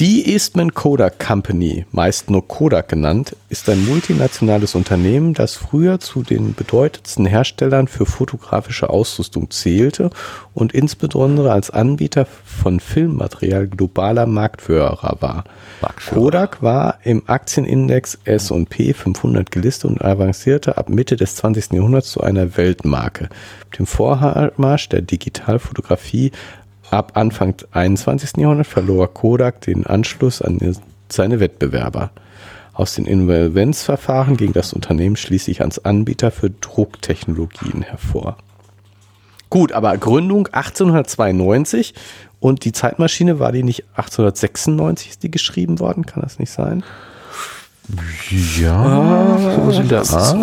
[0.00, 6.22] Die Eastman Kodak Company, meist nur Kodak genannt, ist ein multinationales Unternehmen, das früher zu
[6.22, 10.10] den bedeutendsten Herstellern für fotografische Ausrüstung zählte
[10.54, 15.42] und insbesondere als Anbieter von Filmmaterial globaler Marktführer war.
[15.82, 16.14] Marktführer.
[16.20, 21.72] Kodak war im Aktienindex S&P 500 gelistet und avancierte ab Mitte des 20.
[21.72, 23.30] Jahrhunderts zu einer Weltmarke.
[23.70, 26.30] Mit dem Vormarsch der Digitalfotografie
[26.90, 28.38] Ab Anfang 21.
[28.38, 30.76] Jahrhundert verlor Kodak den Anschluss an
[31.08, 32.10] seine Wettbewerber.
[32.72, 38.36] Aus den Insolvenzverfahren ging das Unternehmen schließlich als Anbieter für Drucktechnologien hervor.
[39.50, 41.94] Gut, aber Gründung 1892
[42.40, 46.06] und die Zeitmaschine war die nicht 1896 ist die geschrieben worden?
[46.06, 46.84] Kann das nicht sein?
[48.58, 50.36] Ja, ah, so in der Art.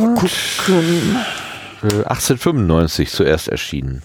[1.81, 4.01] 1895 zuerst erschienen.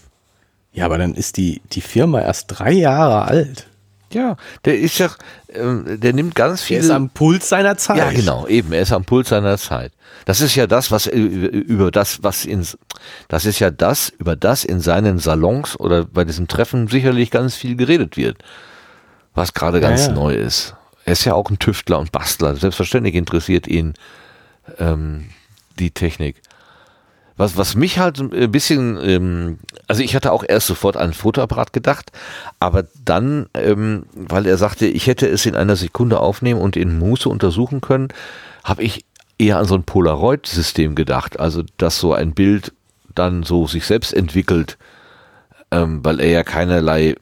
[0.73, 3.67] Ja, aber dann ist die, die Firma erst drei Jahre alt.
[4.13, 5.09] Ja, der ist ja,
[5.47, 6.77] äh, der nimmt ganz viel.
[6.77, 7.97] Er ist am Puls seiner Zeit.
[7.97, 9.93] Ja, genau, eben, er ist am Puls seiner Zeit.
[10.25, 12.65] Das ist ja das, was über das, was in,
[13.29, 17.55] das ist ja das, über das in seinen Salons oder bei diesem Treffen sicherlich ganz
[17.55, 18.37] viel geredet wird.
[19.33, 20.13] Was gerade ganz ja, ja.
[20.13, 20.75] neu ist.
[21.05, 22.55] Er ist ja auch ein Tüftler und Bastler.
[22.55, 23.93] Selbstverständlich interessiert ihn
[24.77, 25.29] ähm,
[25.79, 26.41] die Technik.
[27.41, 31.73] Was, was mich halt ein bisschen, ähm, also ich hatte auch erst sofort an Fotoapparat
[31.73, 32.11] gedacht,
[32.59, 36.99] aber dann, ähm, weil er sagte, ich hätte es in einer Sekunde aufnehmen und in
[36.99, 38.09] Muße untersuchen können,
[38.63, 39.05] habe ich
[39.39, 42.73] eher an so ein Polaroid-System gedacht, also dass so ein Bild
[43.15, 44.77] dann so sich selbst entwickelt,
[45.71, 47.15] ähm, weil er ja keinerlei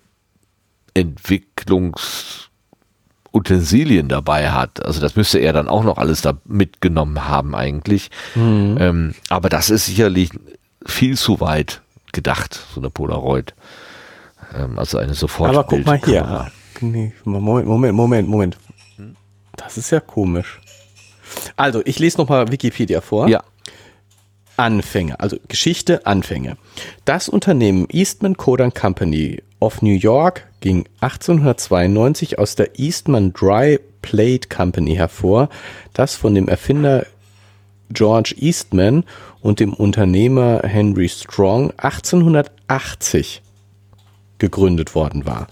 [0.95, 2.48] Entwicklungs
[3.33, 4.85] Utensilien dabei hat.
[4.85, 8.09] Also das müsste er dann auch noch alles da mitgenommen haben eigentlich.
[8.35, 8.77] Mhm.
[8.79, 10.31] Ähm, aber das ist sicherlich
[10.85, 13.53] viel zu weit gedacht, so eine Polaroid.
[14.57, 15.49] Ähm, also eine sofort.
[15.49, 16.51] Aber guck mal hier.
[16.81, 18.57] Nee, Moment, Moment, Moment, Moment.
[19.55, 20.59] Das ist ja komisch.
[21.55, 23.27] Also, ich lese nochmal Wikipedia vor.
[23.27, 23.43] Ja.
[24.55, 26.57] Anfänge, also Geschichte, Anfänge.
[27.05, 34.49] Das Unternehmen Eastman Kodak Company of New York ging 1892 aus der Eastman Dry Plate
[34.49, 35.49] Company hervor,
[35.93, 37.05] das von dem Erfinder
[37.91, 39.03] George Eastman
[39.41, 43.41] und dem Unternehmer Henry Strong 1880
[44.37, 45.47] gegründet worden war.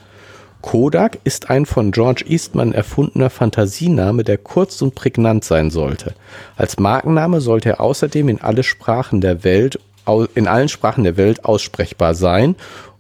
[0.62, 6.14] Kodak ist ein von George Eastman erfundener Fantasiename, der kurz und prägnant sein sollte.
[6.56, 9.80] Als Markenname sollte er außerdem in alle Sprachen der Welt
[10.36, 12.56] in allen Sprachen der Welt aussprechbar sein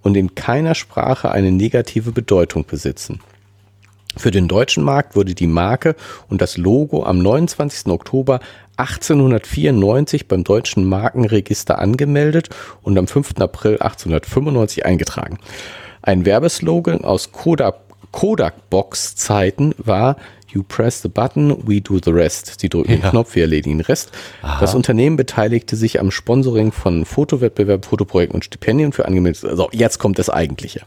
[0.07, 3.19] und in keiner Sprache eine negative Bedeutung besitzen.
[4.15, 5.97] Für den deutschen Markt wurde die Marke
[6.29, 7.87] und das Logo am 29.
[7.87, 8.39] Oktober
[8.77, 12.47] 1894 beim deutschen Markenregister angemeldet
[12.83, 13.33] und am 5.
[13.39, 15.39] April 1895 eingetragen.
[16.01, 17.75] Ein Werbeslogan aus Kodak,
[18.11, 20.17] Kodak Box Zeiten war
[20.49, 22.59] You press the button, we do the rest.
[22.59, 22.97] Sie drücken ja.
[22.97, 24.11] den Knopf, wir erledigen den Rest.
[24.41, 24.59] Aha.
[24.61, 29.49] Das Unternehmen beteiligte sich am Sponsoring von Fotowettbewerben, Fotoprojekten und Stipendien für angemeldete.
[29.49, 30.81] Also jetzt kommt das Eigentliche.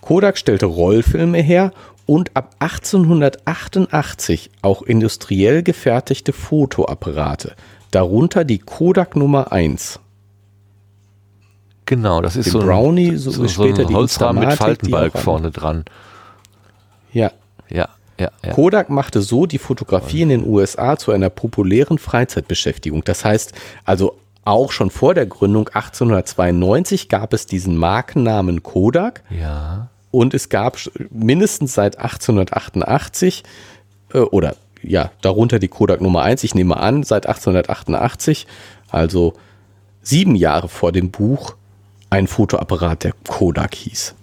[0.00, 1.72] Kodak stellte Rollfilme her
[2.06, 7.54] und ab 1888 auch industriell gefertigte Fotoapparate,
[7.90, 10.00] darunter die Kodak Nummer 1.
[11.86, 15.50] Genau, das ist Den so ein, Brownie, so, so später ein Holzrahmen mit Faltenbalg vorne
[15.50, 15.84] dran.
[17.12, 17.30] Ja.
[17.68, 17.88] Ja,
[18.18, 18.52] ja, ja.
[18.52, 23.02] Kodak machte so die Fotografie in den USA zu einer populären Freizeitbeschäftigung.
[23.04, 23.52] Das heißt,
[23.84, 29.22] also auch schon vor der Gründung 1892 gab es diesen Markennamen Kodak.
[29.30, 29.88] Ja.
[30.10, 30.78] Und es gab
[31.10, 33.44] mindestens seit 1888
[34.12, 38.46] äh, oder ja, darunter die Kodak Nummer 1, ich nehme an, seit 1888,
[38.90, 39.34] also
[40.02, 41.54] sieben Jahre vor dem Buch,
[42.10, 44.16] ein Fotoapparat, der Kodak hieß.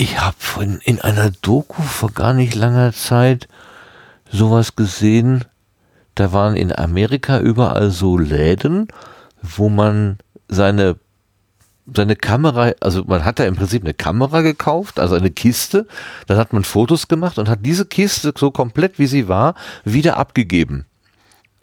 [0.00, 0.36] Ich habe
[0.84, 3.48] in einer Doku vor gar nicht langer Zeit
[4.30, 5.44] sowas gesehen.
[6.14, 8.86] Da waren in Amerika überall so Läden,
[9.42, 11.00] wo man seine
[11.92, 15.88] seine Kamera, also man hat da im Prinzip eine Kamera gekauft, also eine Kiste,
[16.28, 20.16] dann hat man Fotos gemacht und hat diese Kiste so komplett wie sie war wieder
[20.16, 20.86] abgegeben.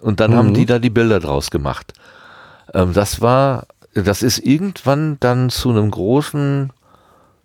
[0.01, 0.35] Und dann mhm.
[0.35, 1.93] haben die da die Bilder draus gemacht.
[2.73, 6.73] Ähm, das war das ist irgendwann dann zu einem großen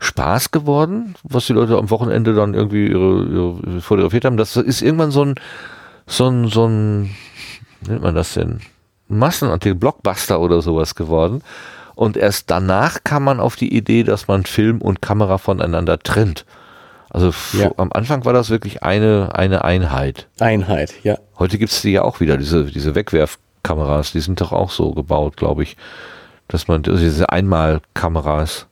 [0.01, 4.37] Spaß geworden, was die Leute am Wochenende dann irgendwie ihre, ihre fotografiert haben.
[4.37, 5.35] Das ist irgendwann so ein,
[6.07, 7.11] so ein, so ein,
[7.87, 8.61] nennt man das denn?
[9.09, 11.43] Massenartikel, Blockbuster oder sowas geworden.
[11.95, 16.47] Und erst danach kam man auf die Idee, dass man Film und Kamera voneinander trennt.
[17.11, 17.71] Also ja.
[17.77, 20.29] am Anfang war das wirklich eine, eine Einheit.
[20.39, 21.19] Einheit, ja.
[21.39, 24.93] Heute gibt es die ja auch wieder, diese, diese Wegwerfkameras, die sind doch auch so
[24.93, 25.77] gebaut, glaube ich
[26.51, 28.67] dass man also diese Einmalkameras.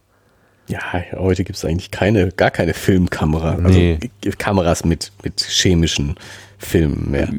[0.68, 0.80] Ja,
[1.16, 3.58] heute gibt es eigentlich keine, gar keine Filmkamera.
[3.62, 3.98] Also nee.
[4.36, 6.16] Kameras mit, mit chemischen
[6.58, 7.30] Filmen mehr.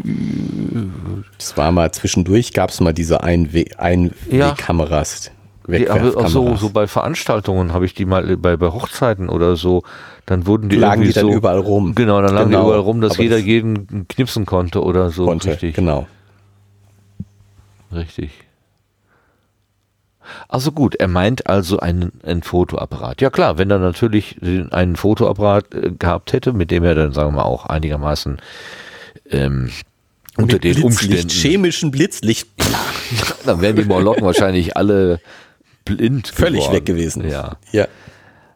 [1.38, 5.26] Das war mal zwischendurch, gab es mal diese Einwegkameras.
[5.26, 5.32] Ja.
[5.78, 9.84] Die, aber so, so bei Veranstaltungen habe ich die mal bei, bei Hochzeiten oder so,
[10.26, 11.94] dann wurden die lagen die dann so, überall rum.
[11.94, 12.62] Genau, dann lagen genau.
[12.62, 15.26] die überall rum, dass aber jeder das jeden knipsen konnte oder so.
[15.26, 15.76] Konnte, Richtig.
[15.76, 16.08] genau.
[17.94, 18.32] Richtig.
[20.48, 23.22] Also gut, er meint also einen, einen Fotoapparat.
[23.22, 24.38] Ja klar, wenn er natürlich
[24.72, 28.42] einen Fotoapparat äh, gehabt hätte, mit dem er dann, sagen wir mal, auch einigermaßen
[29.30, 29.70] ähm,
[30.38, 31.30] unter mit den Blitzlicht, Umständen.
[31.30, 32.48] chemischen Blitzlicht.
[33.46, 35.20] dann wären die Morlocken wahrscheinlich alle
[35.86, 36.28] blind.
[36.28, 36.76] Völlig geworden.
[36.76, 37.30] weg gewesen.
[37.30, 37.58] Ja.
[37.72, 37.88] ja.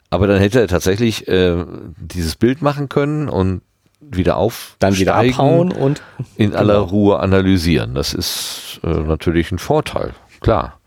[0.09, 1.65] Aber dann hätte er tatsächlich äh,
[1.97, 3.61] dieses Bild machen können und
[3.99, 6.01] wieder auf dann wieder abhauen und
[6.35, 6.85] in aller genau.
[6.85, 7.95] Ruhe analysieren.
[7.95, 10.79] Das ist äh, natürlich ein Vorteil, klar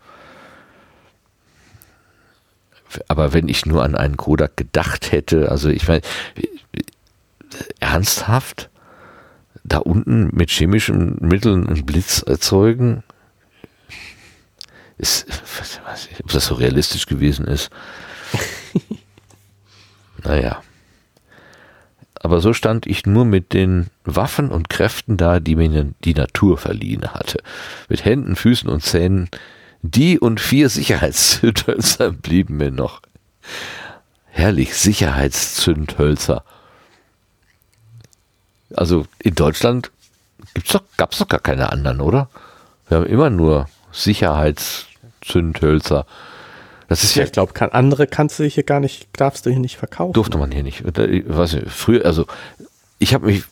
[3.07, 6.01] aber wenn ich nur an einen Kodak gedacht hätte, also ich meine,
[7.79, 8.69] ernsthaft,
[9.63, 13.03] da unten mit chemischen Mitteln einen Blitz erzeugen,
[14.97, 15.27] ist,
[15.85, 17.69] was, ob das so realistisch gewesen ist.
[20.23, 20.61] naja.
[22.15, 26.57] Aber so stand ich nur mit den Waffen und Kräften da, die mir die Natur
[26.57, 27.43] verliehen hatte.
[27.89, 29.29] Mit Händen, Füßen und Zähnen
[29.81, 33.01] die und vier Sicherheitszündhölzer blieben mir noch.
[34.25, 36.43] Herrlich, Sicherheitszündhölzer.
[38.75, 39.91] Also in Deutschland
[40.53, 42.29] gibt's doch, gab's doch gar keine anderen, oder?
[42.89, 46.05] Wir haben immer nur Sicherheitszündhölzer.
[46.87, 49.59] Das ist ja, ich glaube, kann, andere kannst du hier gar nicht, darfst du hier
[49.59, 50.13] nicht verkaufen.
[50.13, 50.83] Durfte man hier nicht.
[50.85, 52.25] Weiß nicht früher, also
[52.99, 53.43] ich habe mich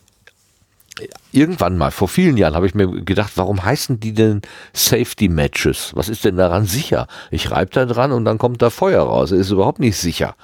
[1.31, 4.41] irgendwann mal, vor vielen Jahren, habe ich mir gedacht, warum heißen die denn
[4.73, 5.91] Safety Matches?
[5.95, 7.07] Was ist denn daran sicher?
[7.31, 9.31] Ich reibe da dran und dann kommt da Feuer raus.
[9.31, 10.35] Das ist überhaupt nicht sicher.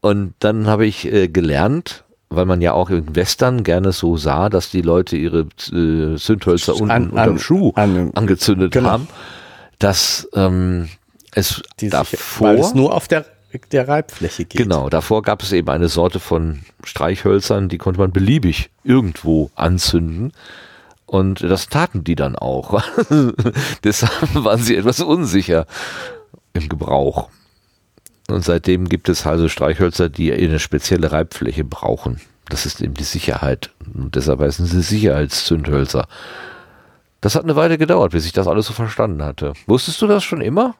[0.00, 4.48] Und dann habe ich äh, gelernt, weil man ja auch in Western gerne so sah,
[4.48, 8.90] dass die Leute ihre äh, Zündhölzer unten An- unterm Schuh an- angezündet genau.
[8.90, 9.08] haben,
[9.78, 10.88] dass ähm,
[11.32, 13.24] es Die davor, weil es nur auf der,
[13.70, 14.60] der Reibfläche geht.
[14.60, 20.32] genau, davor gab es eben eine Sorte von Streichhölzern, die konnte man beliebig irgendwo anzünden.
[21.06, 22.82] Und das taten die dann auch.
[23.84, 25.66] Deshalb waren sie etwas unsicher
[26.52, 27.28] im Gebrauch.
[28.28, 32.20] Und seitdem gibt es also Streichhölzer, die eine spezielle Reibfläche brauchen.
[32.48, 33.70] Das ist eben die Sicherheit.
[33.94, 36.08] Und deshalb heißen sie Sicherheitszündhölzer.
[37.20, 39.52] Das hat eine Weile gedauert, bis ich das alles so verstanden hatte.
[39.66, 40.74] Wusstest du das schon immer?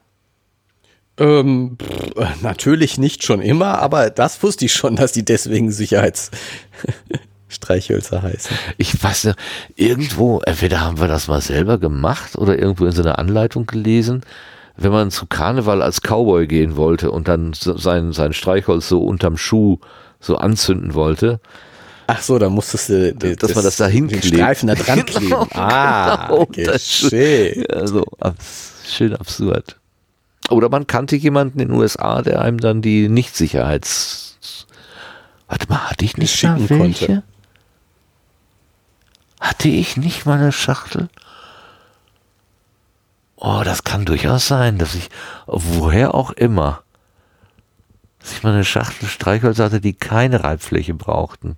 [1.19, 8.21] Ähm, pff, natürlich nicht schon immer, aber das wusste ich schon, dass die deswegen Sicherheitsstreichhölzer
[8.23, 8.55] heißen.
[8.77, 9.39] Ich weiß nicht,
[9.77, 14.21] irgendwo, entweder haben wir das mal selber gemacht oder irgendwo in so einer Anleitung gelesen,
[14.77, 19.39] wenn man zu Karneval als Cowboy gehen wollte und dann sein, sein Streichholz so unterm
[19.39, 19.79] Schuh
[20.21, 21.41] so anzünden wollte.
[22.09, 24.27] Ach so, da musstest du d- Dass man das da den hinklebt.
[24.27, 25.29] Streifen da dran kleben.
[25.31, 27.73] Genau, ah, genau, das- geschickt.
[27.73, 29.77] Ja, so abs schön absurd.
[30.51, 34.25] Oder man kannte jemanden in den USA, der einem dann die Nicht-Sicherheits...
[35.49, 37.07] Warte mal, hatte ich nicht Schicken welche?
[37.07, 37.23] konnte.
[39.41, 41.09] Hatte ich nicht mal eine Schachtel?
[43.37, 45.09] Oh, das kann durchaus sein, dass ich,
[45.47, 46.83] woher auch immer,
[48.19, 51.57] dass ich mal eine Schachtel Streichholz hatte, die keine Reibfläche brauchten.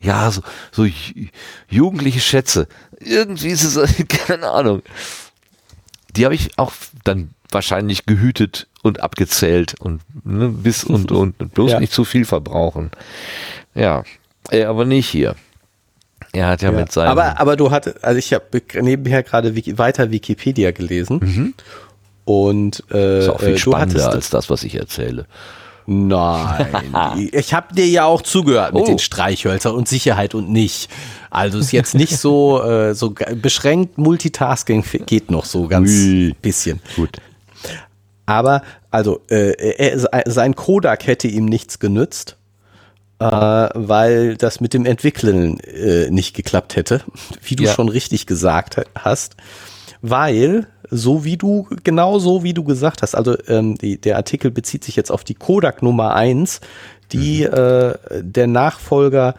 [0.00, 1.28] Ja, so, so ju-
[1.68, 2.66] jugendliche Schätze.
[2.98, 4.82] Irgendwie ist es, keine Ahnung.
[6.16, 6.72] Die habe ich auch
[7.04, 11.80] dann wahrscheinlich gehütet und abgezählt und ne, bis und, und bloß Ja.
[11.80, 12.90] nicht zu viel verbrauchen.
[13.74, 14.04] Ja,
[14.50, 15.34] äh, aber nicht hier.
[16.32, 16.78] Er hat ja, Ja.
[16.78, 17.10] mit seinem.
[17.10, 21.54] aber, aber du hattest, also ich habe nebenher gerade Wiki, weiter Wikipedia gelesen.
[22.24, 25.26] Und äh, ist auch viel äh, spannender hattest als das, was ich erzähle.
[26.08, 28.86] Nein, ich habe dir ja auch zugehört mit Oh.
[28.86, 30.88] den Streichhölzern und Sicherheit und nicht.
[31.30, 36.34] Also ist jetzt nicht so äh, so beschränkt Multitasking geht noch so ganz Ui.
[36.42, 36.80] bisschen.
[36.96, 37.18] Gut.
[38.26, 42.36] Aber also äh, er, se- sein Kodak hätte ihm nichts genützt,
[43.18, 47.00] äh, weil das mit dem Entwickeln äh, nicht geklappt hätte,
[47.44, 47.72] wie du Ja.
[47.74, 49.36] schon richtig gesagt ha- hast.
[50.02, 54.50] Weil, so wie du, genau so wie du gesagt hast, also ähm, die, der Artikel
[54.50, 56.60] bezieht sich jetzt auf die Kodak Nummer 1,
[57.12, 59.34] die äh, der Nachfolger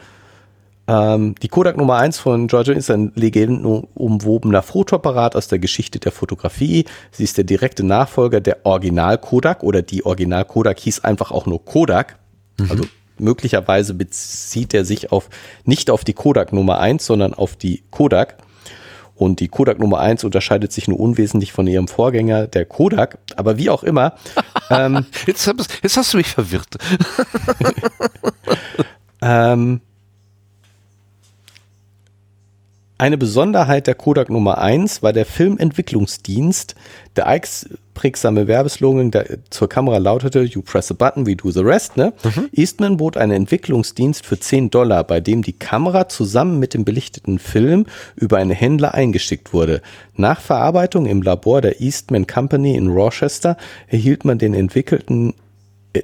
[0.88, 6.12] ähm, die Kodak Nummer 1 von Giorgio ist ein legendenumwobener Fotoapparat aus der Geschichte der
[6.12, 6.86] Fotografie.
[7.12, 11.45] Sie ist der direkte Nachfolger der Original Kodak oder die Original Kodak hieß einfach auch
[11.45, 12.18] nur Kodak.
[12.70, 12.84] Also
[13.18, 15.30] möglicherweise bezieht er sich auf
[15.64, 18.38] nicht auf die Kodak Nummer 1, sondern auf die Kodak.
[19.16, 23.20] Und die Kodak Nummer 1 unterscheidet sich nur unwesentlich von ihrem Vorgänger, der Kodak.
[23.36, 24.14] Aber wie auch immer,
[24.70, 25.51] ähm, Jetzt,
[25.84, 26.78] jetzt hast du mich verwirrt.
[29.24, 29.80] Ähm,
[33.04, 36.74] eine Besonderheit der Kodak Nummer 1 war der Filmentwicklungsdienst.
[37.18, 41.97] Der einprägsame Werbeslogan der zur Kamera lautete, You press a button, we do the rest.
[41.97, 42.14] Ne?
[42.54, 47.39] Eastman bot einen Entwicklungsdienst für 10 Dollar, bei dem die Kamera zusammen mit dem belichteten
[47.39, 49.82] Film über einen Händler eingeschickt wurde.
[50.16, 55.34] Nach Verarbeitung im Labor der Eastman Company in Rochester erhielt man den entwickelten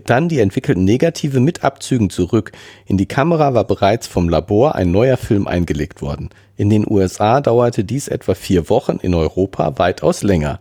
[0.06, 2.52] dann die entwickelten Negative mit Abzügen zurück.
[2.86, 6.30] In die Kamera war bereits vom Labor ein neuer Film eingelegt worden.
[6.58, 10.60] In den USA dauerte dies etwa vier Wochen, in Europa weitaus länger.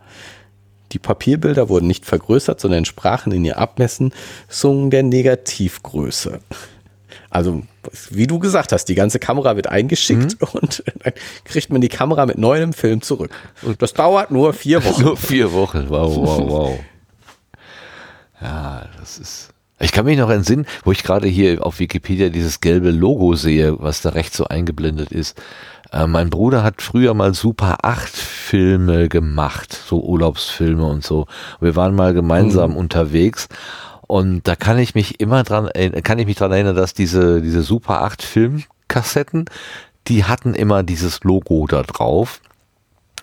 [0.92, 4.12] Die Papierbilder wurden nicht vergrößert, sondern entsprachen in ihr Abmessungen
[4.90, 6.40] der Negativgröße.
[7.30, 7.62] Also,
[8.10, 11.12] wie du gesagt hast, die ganze Kamera wird eingeschickt und dann
[11.44, 13.30] kriegt man die Kamera mit neuem Film zurück.
[13.62, 15.02] Und das dauert nur vier Wochen.
[15.02, 15.86] Nur vier Wochen.
[15.90, 16.78] Wow, wow, wow.
[18.40, 19.50] Ja, das ist.
[19.80, 23.80] Ich kann mich noch entsinnen, wo ich gerade hier auf Wikipedia dieses gelbe Logo sehe,
[23.80, 25.40] was da rechts so eingeblendet ist.
[25.92, 31.26] Äh, mein Bruder hat früher mal Super 8 Filme gemacht, so Urlaubsfilme und so.
[31.60, 33.48] Wir waren mal gemeinsam unterwegs
[34.08, 35.68] und da kann ich mich immer dran,
[36.02, 39.44] kann ich mich dran erinnern, dass diese, diese Super 8 Filmkassetten,
[40.08, 42.40] die hatten immer dieses Logo da drauf.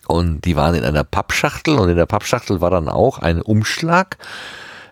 [0.08, 4.18] Und die waren in einer Pappschachtel und in der Pappschachtel war dann auch ein Umschlag,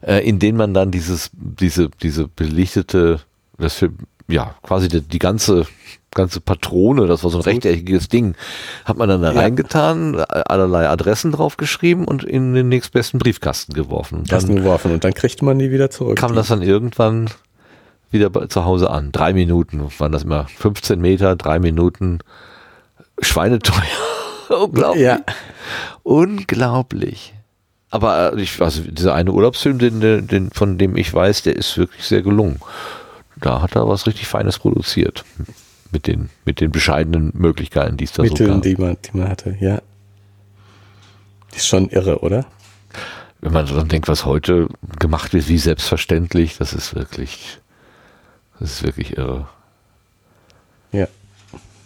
[0.05, 3.21] äh, in den man dann dieses, diese, diese belichtete,
[3.57, 3.89] das für,
[4.27, 5.65] ja, quasi die, die ganze,
[6.11, 8.35] ganze Patrone, das war so ein rechteckiges Ding,
[8.85, 9.39] hat man dann da Ja.
[9.41, 14.23] reingetan, allerlei Adressen draufgeschrieben und in den nächstbesten Briefkasten geworfen.
[14.27, 16.17] Dann geworfen und dann kriegt man die wieder zurück.
[16.17, 17.29] kam das dann irgendwann
[18.11, 19.11] wieder bei, zu Hause an.
[19.11, 20.45] Drei Minuten waren das immer.
[20.57, 22.19] 15 Meter, drei Minuten.
[23.19, 23.81] Schweineteuer.
[24.49, 25.03] Unglaublich.
[25.03, 25.19] Ja.
[26.03, 27.33] Unglaublich.
[27.93, 32.03] Aber ich, also dieser eine Urlaubsfilm, den, den, von dem ich weiß, der ist wirklich
[32.05, 32.59] sehr gelungen.
[33.35, 35.23] Da hat er was richtig Feines produziert.
[35.91, 38.63] Mit den, mit den bescheidenen Möglichkeiten, die es da Mitteln, so gab.
[38.63, 39.79] die man, die man hatte, ja.
[41.55, 42.47] Ist schon irre, oder?
[43.41, 47.59] Wenn man dann denkt, was heute gemacht wird, wie selbstverständlich, das ist wirklich,
[48.59, 49.47] das ist wirklich irre.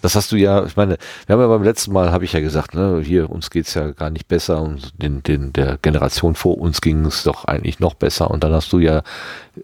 [0.02, 2.40] Das hast du ja, ich meine, wir haben ja beim letzten Mal, habe ich ja
[2.40, 6.58] gesagt, ne, hier, uns geht's ja gar nicht besser und den, den, der Generation vor
[6.60, 9.02] uns ging es doch eigentlich noch besser und dann hast du ja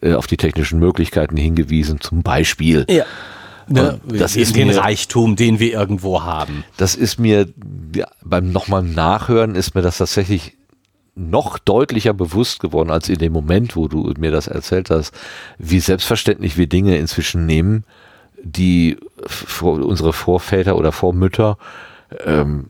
[0.02, 2.86] äh, auf die technischen Möglichkeiten hingewiesen, zum Beispiel.
[2.90, 3.06] Ja.
[3.68, 6.66] Ne, das ist den mir- Reichtum, den wir irgendwo haben.
[6.78, 7.48] Das ist mir,
[7.96, 10.58] ja, beim nochmal Nachhören ist mir das tatsächlich
[11.16, 15.14] noch deutlicher bewusst geworden als in dem Moment, wo du mir das erzählt hast,
[15.60, 17.84] wie selbstverständlich wir Dinge inzwischen nehmen,
[18.44, 18.98] die
[19.62, 21.58] unsere Vorväter oder Vormütter
[22.26, 22.70] ähm,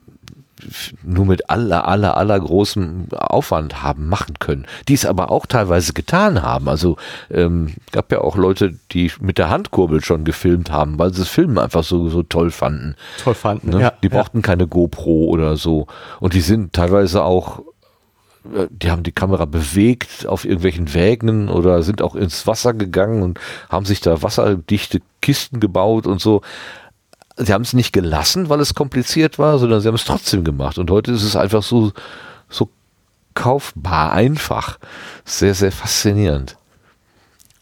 [1.03, 5.93] nur mit aller, aller, aller großem Aufwand haben machen können, die es aber auch teilweise
[5.93, 6.69] getan haben.
[6.69, 6.97] Also
[7.29, 11.29] ähm, gab ja auch Leute, die mit der Handkurbel schon gefilmt haben, weil sie das
[11.29, 12.95] Filmen einfach so, so toll fanden.
[13.21, 13.71] Toll fanden.
[13.71, 13.81] Ne?
[13.81, 14.13] Ja, die ja.
[14.17, 15.87] brauchten keine GoPro oder so.
[16.19, 17.61] Und die sind teilweise auch,
[18.43, 23.39] die haben die Kamera bewegt auf irgendwelchen Wägen oder sind auch ins Wasser gegangen und
[23.69, 26.41] haben sich da wasserdichte Kisten gebaut und so.
[27.37, 30.77] Sie haben es nicht gelassen, weil es kompliziert war, sondern sie haben es trotzdem gemacht.
[30.77, 31.93] Und heute ist es einfach so,
[32.49, 32.69] so
[33.33, 34.77] kaufbar, einfach.
[35.25, 36.57] Sehr, sehr faszinierend,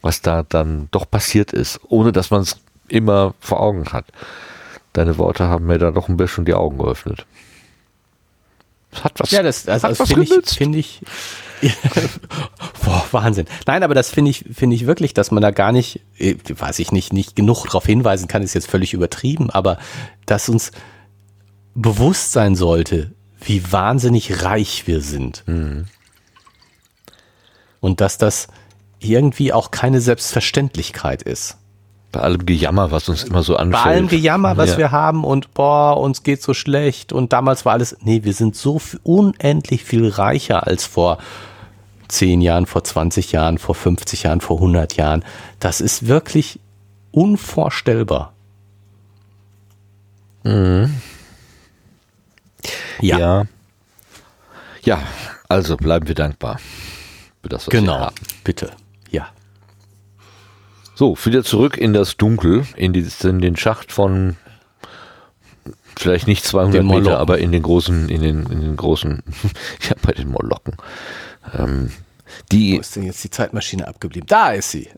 [0.01, 2.57] was da dann doch passiert ist, ohne dass man es
[2.88, 4.05] immer vor Augen hat.
[4.93, 7.25] Deine Worte haben mir da doch ein bisschen die Augen geöffnet.
[8.91, 11.01] Hat was, Ja, das, also das finde ich, finde ich,
[12.83, 13.45] boah, Wahnsinn.
[13.67, 16.79] Nein, aber das finde ich, finde ich wirklich, dass man da gar nicht, äh, weiß
[16.79, 19.77] ich nicht, nicht genug darauf hinweisen kann, ist jetzt völlig übertrieben, aber
[20.25, 20.71] dass uns
[21.75, 25.43] bewusst sein sollte, wie wahnsinnig reich wir sind.
[25.47, 25.85] Mhm.
[27.79, 28.47] Und dass das
[28.99, 31.57] irgendwie auch keine Selbstverständlichkeit ist.
[32.12, 33.86] Bei allem Gejammer, was uns immer so Bei anfällt.
[33.86, 34.78] allem Gejammer, was Ja.
[34.78, 38.55] wir haben und boah, uns geht so schlecht und damals war alles, nee, wir sind
[38.55, 41.20] so unendlich viel reicher als vor
[42.09, 45.24] 10 Jahren, vor 20 Jahren, vor 50 Jahren, vor 100 Jahren.
[45.59, 46.59] Das ist wirklich
[47.12, 48.34] unvorstellbar.
[50.43, 50.93] Mhm.
[52.99, 53.43] Ja, ja.
[54.84, 55.01] Ja,
[55.47, 56.59] also bleiben wir dankbar
[57.41, 58.16] für das, was wir genau, haben.
[58.43, 58.72] bitte.
[61.01, 64.37] So, wieder zurück in das Dunkel, in, die, in den Schacht von
[65.97, 69.23] vielleicht nicht 200 Den Meter, aber in den großen, in den, in den großen,
[69.89, 70.75] ja, bei den Molocken.
[71.57, 74.27] Ähm, Wo die, ist denn jetzt die Zeitmaschine abgeblieben?
[74.27, 74.89] Da ist sie.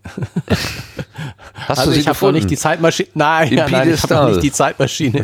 [1.54, 3.08] hast also du sie ich habe noch nicht die Zeitmaschine.
[3.14, 5.24] Nein, ja, nein ich habe noch nicht die Zeitmaschine.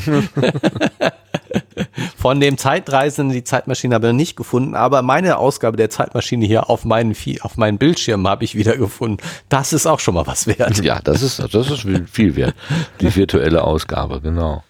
[2.17, 6.45] Von dem Zeitreisenden die Zeitmaschine habe ich noch nicht gefunden, aber meine Ausgabe der Zeitmaschine
[6.45, 9.17] hier auf meinen, auf meinen Bildschirm habe ich wieder gefunden.
[9.49, 10.83] Das ist auch schon mal was wert.
[10.83, 12.55] Ja, das ist, das ist viel wert.
[13.01, 14.63] Die virtuelle Ausgabe, genau.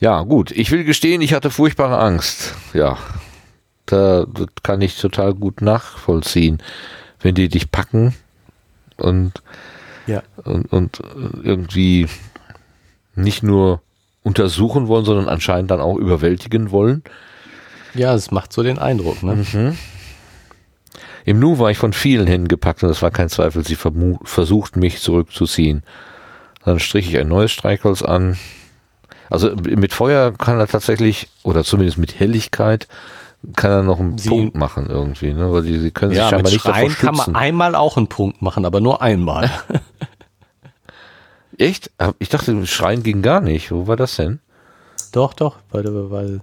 [0.00, 0.50] Ja, gut.
[0.50, 2.54] Ich will gestehen, ich hatte furchtbare Angst.
[2.72, 2.98] Ja,
[3.86, 6.58] da das kann ich total gut nachvollziehen,
[7.20, 8.14] wenn die dich packen
[8.96, 9.32] und,
[10.06, 10.22] Ja.
[10.44, 11.00] und, und
[11.42, 12.08] irgendwie
[13.14, 13.80] nicht nur
[14.22, 17.02] untersuchen wollen, sondern anscheinend dann auch überwältigen wollen.
[17.94, 19.44] Ja, es macht so den Eindruck, ne?
[21.24, 24.80] Im Nu war ich von vielen Händen gepackt und es war kein Zweifel, sie versuchten
[24.80, 25.82] mich zurückzuziehen.
[26.64, 28.38] Dann strich ich ein neues Streichholz an.
[29.30, 32.86] Also mit Feuer kann er tatsächlich, oder zumindest mit Helligkeit,
[33.56, 35.52] kann er noch einen Sie- Punkt machen irgendwie, ne?
[35.52, 37.32] weil die, sie können sich Ja, scheinbar mit nicht davor Schreien kann schützen.
[37.32, 39.50] man einmal auch einen Punkt machen, aber nur einmal.
[41.62, 41.90] Echt?
[42.18, 43.70] Ich dachte, Schreien ging gar nicht.
[43.70, 44.40] Wo war das denn?
[45.12, 46.40] doch, doch, weil, weil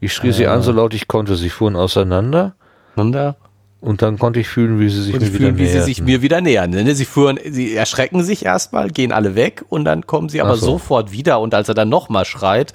[0.00, 1.36] Ich schrie sie an, so laut ich konnte.
[1.36, 2.54] Sie fuhren auseinander
[2.96, 3.36] und da
[3.84, 6.00] und dann konnte ich fühlen, wie sie sich mir die wieder fühlen, wie sie sich
[6.00, 6.70] mir wieder nähern.
[6.70, 6.94] Ne?
[6.94, 10.66] Sie führen, sie erschrecken sich erstmal, gehen alle weg und dann kommen sie aber so.
[10.66, 12.72] sofort wieder und als er dann nochmal schreit,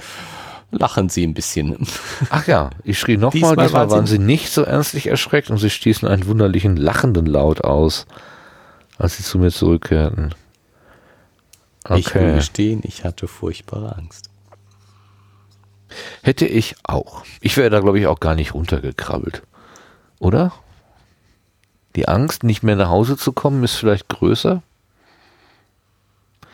[0.70, 1.88] lachen sie ein bisschen.
[2.30, 5.72] Ach ja, ich schrie nochmal, Diesmal diesmal, waren sie nicht so ernstlich erschreckt und sie
[5.72, 8.06] stießen einen wunderlichen lachenden Laut aus,
[9.00, 10.36] als sie zu mir zurückkehrten.
[11.96, 12.36] Ich will Okay.
[12.36, 14.30] gestehen, ich hatte furchtbare Angst.
[16.22, 17.24] Hätte ich auch.
[17.42, 19.42] Ich wäre da, glaube ich, auch gar nicht runtergekrabbelt.
[20.20, 20.54] Oder?
[21.96, 24.62] Die Angst, nicht mehr nach Hause zu kommen, ist vielleicht größer.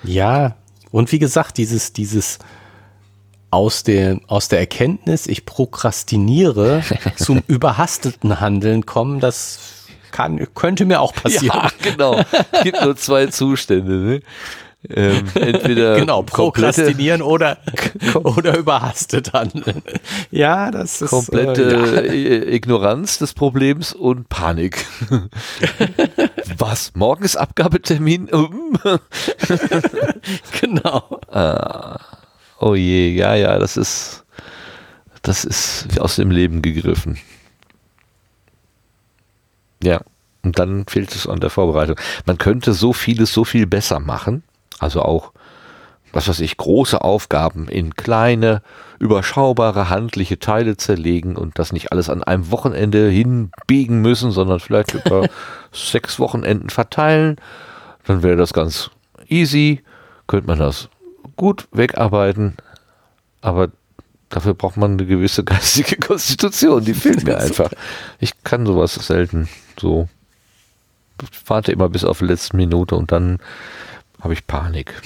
[0.03, 0.55] Ja,
[0.91, 2.39] und wie gesagt, dieses, dieses
[3.49, 6.83] aus der, aus der Erkenntnis, ich prokrastiniere,
[7.17, 11.69] zum überhasteten Handeln kommen, das kann, könnte mir auch passieren.
[11.81, 12.21] genau.
[12.51, 13.93] Es gibt nur zwei Zustände.
[13.97, 14.21] Ne?
[14.89, 17.57] Ähm, entweder genau, prokrastinieren oder,
[18.23, 19.81] oder überhastet handeln.
[20.31, 22.53] Ja, das ist komplette äh, ja.
[22.53, 24.85] Ignoranz des Problems und Panik.
[26.57, 26.93] Was?
[26.95, 28.29] Morgen ist Abgabetermin?
[30.61, 31.19] genau.
[31.31, 31.99] Ah,
[32.59, 34.23] oh je, ja, ja, das ist,
[35.21, 37.17] das ist aus dem Leben gegriffen.
[39.83, 40.01] Ja.
[40.43, 41.99] Und dann fehlt es an der Vorbereitung.
[42.27, 44.43] Man könnte so vieles so viel besser machen.
[44.79, 45.31] Also auch,
[46.11, 48.61] was weiß ich, große Aufgaben in kleine,
[48.99, 54.93] überschaubare, handliche Teile zerlegen und das nicht alles an einem Wochenende hinbiegen müssen, sondern vielleicht
[55.05, 55.27] über
[55.71, 57.37] sechs Wochenenden verteilen.
[58.05, 58.91] Dann wäre das ganz
[59.27, 59.83] easy,
[60.27, 60.89] könnte man das
[61.35, 62.55] gut wegarbeiten,
[63.41, 63.69] aber
[64.29, 67.71] dafür braucht man eine gewisse geistige Konstitution, die fehlt mir einfach.
[68.19, 69.49] Ich kann sowas selten
[69.79, 70.07] so
[71.47, 73.39] warte immer bis auf die letzte Minute und dann
[74.25, 75.01] habe ich Panik.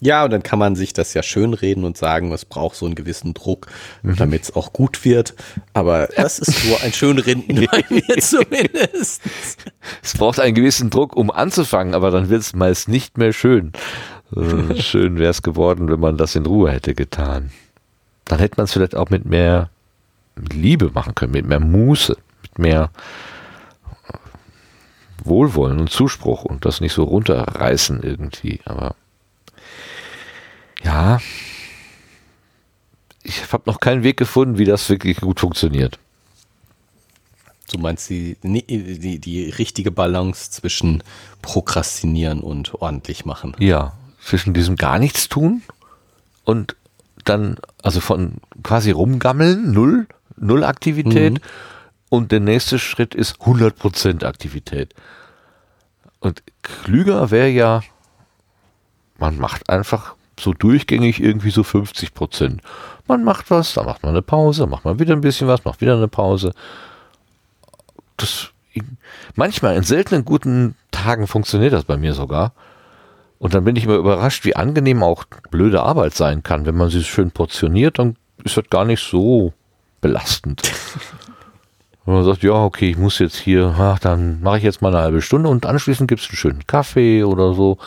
[0.00, 2.94] Ja, und dann kann man sich das ja schönreden und sagen, es braucht so einen
[2.94, 3.68] gewissen Druck,
[4.02, 4.16] mhm.
[4.16, 5.34] damit es auch gut wird.
[5.72, 9.22] Aber das ist nur ein Schönreden bei mir zumindest.
[10.02, 13.72] Es braucht einen gewissen Druck, um anzufangen, aber dann wird es meist nicht mehr schön.
[14.76, 17.50] Schön wäre es geworden, wenn man das in Ruhe hätte getan.
[18.26, 19.70] Dann hätte man es vielleicht auch mit mehr
[20.36, 22.90] Liebe machen können, mit mehr Muße, mit mehr
[25.24, 28.60] Wohlwollen und Zuspruch und das nicht so runterreißen irgendwie.
[28.64, 28.94] Aber
[30.82, 31.20] ja,
[33.22, 35.98] ich habe noch keinen Weg gefunden, wie das wirklich gut funktioniert.
[37.72, 41.02] Du meinst die, die, die, richtige Balance zwischen
[41.40, 43.56] Prokrastinieren und ordentlich machen?
[43.58, 45.62] Ja, zwischen diesem gar nichts tun
[46.44, 46.76] und
[47.24, 50.06] dann, also von quasi rumgammeln, null,
[50.36, 51.34] null Aktivität.
[51.34, 51.40] Mhm.
[52.14, 54.94] Und der nächste Schritt ist 100% Aktivität.
[56.20, 57.82] Und klüger wäre ja,
[59.18, 62.62] man macht einfach so durchgängig irgendwie so 50 Prozent.
[63.08, 65.80] Man macht was, dann macht man eine Pause, macht man wieder ein bisschen was, macht
[65.80, 66.52] wieder eine Pause.
[68.16, 68.50] Das,
[69.34, 72.52] manchmal in seltenen guten Tagen funktioniert das bei mir sogar.
[73.40, 76.64] Und dann bin ich immer überrascht, wie angenehm auch blöde Arbeit sein kann.
[76.64, 79.52] Wenn man sie schön portioniert, dann ist das gar nicht so
[80.00, 80.62] belastend.
[82.06, 84.94] Und man sagt, ja, okay, ich muss jetzt hier, ach, dann mache ich jetzt mal
[84.94, 87.78] eine halbe Stunde und anschließend gibt es einen schönen Kaffee oder so.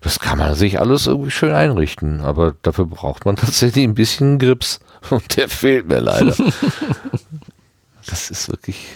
[0.00, 4.38] Das kann man sich alles irgendwie schön einrichten, aber dafür braucht man tatsächlich ein bisschen
[4.38, 4.80] Grips
[5.10, 6.34] und der fehlt mir leider.
[8.06, 8.86] das ist wirklich.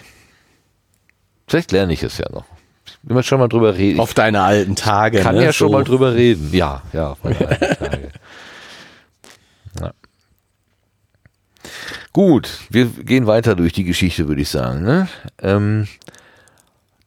[1.47, 2.45] Vielleicht lerne ich es ja noch.
[3.05, 4.01] Wenn man schon mal drüber reden.
[4.01, 5.20] Auf deine alten Tage.
[5.20, 5.45] Kann ne?
[5.45, 5.72] ja schon so.
[5.72, 6.51] mal drüber reden.
[6.53, 8.09] Ja, ja, auf meine alten Tage.
[12.13, 14.83] Gut, wir gehen weiter durch die Geschichte, würde ich sagen.
[14.83, 15.09] Ne?
[15.41, 15.89] Ähm,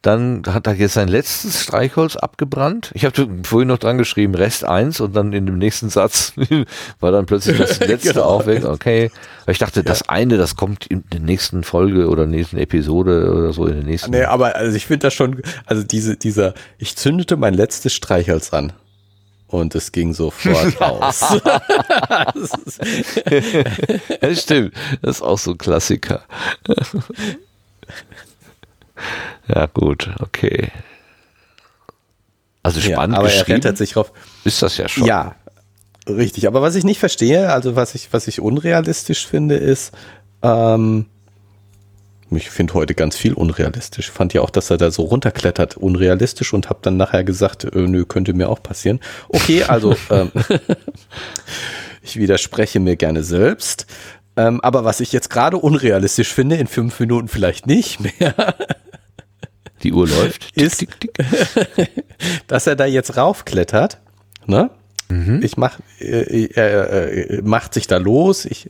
[0.05, 2.91] dann hat er jetzt sein letztes Streichholz abgebrannt.
[2.93, 6.33] Ich habe vorhin noch dran geschrieben, Rest 1 und dann in dem nächsten Satz
[6.99, 8.25] war dann plötzlich das letzte genau.
[8.25, 8.65] auch weg.
[8.65, 9.11] Okay.
[9.47, 9.83] Ich dachte, ja.
[9.83, 13.83] das eine, das kommt in der nächsten Folge oder nächsten Episode oder so in der
[13.83, 14.11] nächsten.
[14.11, 18.53] Nee, aber also ich finde das schon, also diese, dieser, ich zündete mein letztes Streichholz
[18.53, 18.73] an
[19.47, 21.19] und es ging sofort aus.
[24.21, 24.73] das stimmt.
[25.01, 26.23] Das ist auch so ein Klassiker.
[29.47, 30.71] ja, gut, okay.
[32.63, 34.11] Also spannend ja, aber er rettet sich drauf.
[34.43, 35.05] Ist das ja schon.
[35.05, 35.35] Ja,
[36.07, 36.47] richtig.
[36.47, 39.93] Aber was ich nicht verstehe, also was ich, was ich unrealistisch finde, ist,
[40.41, 41.05] ähm,
[42.37, 44.11] ich finde heute ganz viel unrealistisch.
[44.11, 47.79] Fand ja auch, dass er da so runterklettert, unrealistisch und habe dann nachher gesagt, äh,
[47.79, 48.99] nö, könnte mir auch passieren.
[49.29, 50.31] Okay, also ähm,
[52.01, 53.87] ich widerspreche mir gerne selbst.
[54.37, 58.33] Ähm, aber was ich jetzt gerade unrealistisch finde, in fünf Minuten vielleicht nicht mehr.
[59.83, 60.51] Die Uhr läuft.
[60.57, 62.05] Ist, tick, tick, tick.
[62.47, 63.99] dass er da jetzt raufklettert.
[64.45, 64.71] Ne?
[65.09, 65.41] Mhm.
[65.43, 68.45] Ich mach, äh, er äh, macht sich da los.
[68.45, 68.69] Ich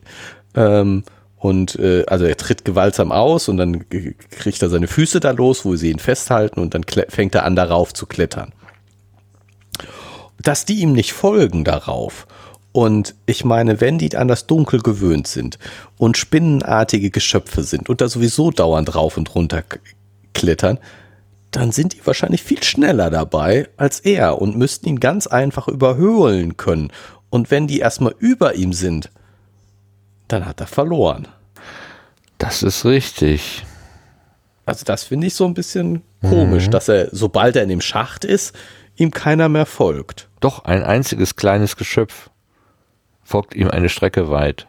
[0.56, 1.04] ähm,
[1.46, 3.86] und äh, also er tritt gewaltsam aus und dann
[4.32, 7.56] kriegt er seine Füße da los, wo sie ihn festhalten und dann fängt er an
[7.56, 8.52] darauf zu klettern.
[10.42, 12.26] Dass die ihm nicht folgen darauf.
[12.72, 15.60] Und ich meine, wenn die an das Dunkel gewöhnt sind
[16.00, 19.62] und spinnenartige Geschöpfe sind und da sowieso dauernd rauf und runter
[20.34, 20.80] klettern,
[21.52, 26.58] dann sind die wahrscheinlich viel schneller dabei als er und müssten ihn ganz einfach überhöhlen
[26.58, 26.92] können.
[27.30, 29.12] Und wenn die erstmal über ihm sind,
[30.28, 31.28] dann hat er verloren.
[32.38, 33.66] Das ist richtig.
[34.66, 36.72] Also das finde ich so ein bisschen komisch, mhm.
[36.72, 38.56] dass er, sobald er in dem Schacht ist,
[38.96, 40.28] ihm keiner mehr folgt.
[40.40, 42.30] Doch, ein einziges kleines Geschöpf
[43.24, 44.68] folgt ihm eine Strecke weit.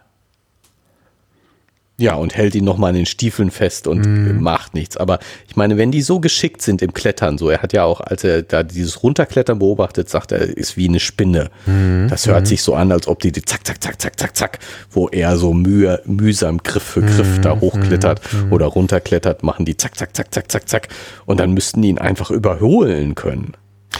[1.98, 4.42] Ja, und hält ihn nochmal in den Stiefeln fest und Mhm.
[4.42, 4.98] macht nichts.
[4.98, 5.18] Aber
[5.48, 8.22] ich meine, wenn die so geschickt sind im Klettern, so, er hat ja auch, als
[8.22, 11.48] er da dieses Runterklettern beobachtet, sagt er, ist wie eine Spinne.
[11.64, 12.08] Mhm.
[12.10, 14.58] Das hört sich so an, als ob die, die zack, zack, zack, zack, zack, zack,
[14.90, 17.42] wo er so mühe, mühsam Griff für Griff Mhm.
[17.42, 18.20] da hochklettert
[18.50, 20.88] oder runterklettert, machen die zack, zack, zack, zack, zack, zack.
[21.24, 23.52] Und dann müssten die ihn einfach überholen können.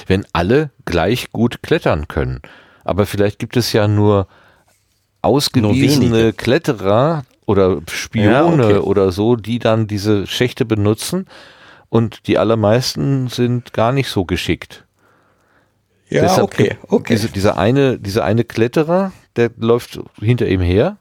[0.07, 2.41] wenn alle gleich gut klettern können.
[2.85, 4.29] Aber vielleicht gibt es ja nur
[5.23, 6.33] ausgewiesene.
[6.33, 8.75] Kletterer oder Spione Ja, okay.
[8.79, 11.27] oder so, die dann diese Schächte benutzen
[11.89, 14.85] und die allermeisten sind gar nicht so geschickt.
[16.09, 17.15] Ja, Deshalb okay, okay.
[17.15, 20.99] Diese, dieser eine, dieser eine Kletterer, der läuft hinter ihm her.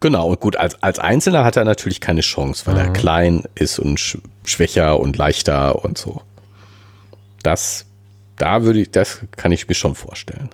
[0.00, 2.80] Genau, und gut, als, als Einzelner hat er natürlich keine Chance, weil Mhm.
[2.80, 6.22] er klein ist und sch schwächer und leichter und so.
[7.42, 7.84] Das,
[8.36, 10.50] da würde ich, das kann ich mir schon vorstellen.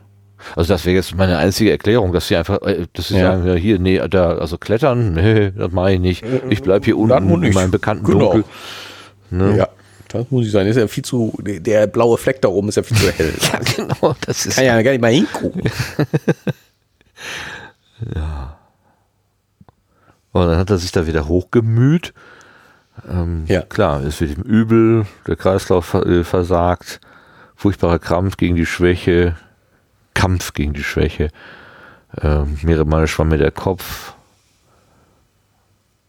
[0.57, 3.32] Also das wäre jetzt meine einzige Erklärung, dass sie einfach, äh, dass sie Ja.
[3.32, 6.24] sagen, ja hier, nee, da, also klettern, nee, das mache ich nicht.
[6.51, 8.32] Ich bleib hier Äh, unten in meinem bekannten Genau.
[8.32, 8.45] Dunkel.
[9.30, 9.57] Ne?
[9.57, 9.68] Ja,
[10.09, 10.68] das muss ich sagen.
[10.68, 13.32] Ist ja viel zu, der blaue Fleck da oben ist ja viel zu hell.
[13.53, 15.62] Ja, genau, das ist Kann ja gar nicht mal hingucken.
[20.32, 22.12] Und dann hat er sich da wieder hochgemüht.
[23.09, 23.62] Ähm, Ja.
[23.62, 27.01] Klar, es wird ihm übel, der Kreislauf äh, versagt,
[27.57, 29.36] furchtbarer Krampf gegen die Schwäche,
[30.14, 31.28] Kampf gegen die Schwäche.
[32.20, 34.14] Ähm, mehrere Male schwamm mir der Kopf.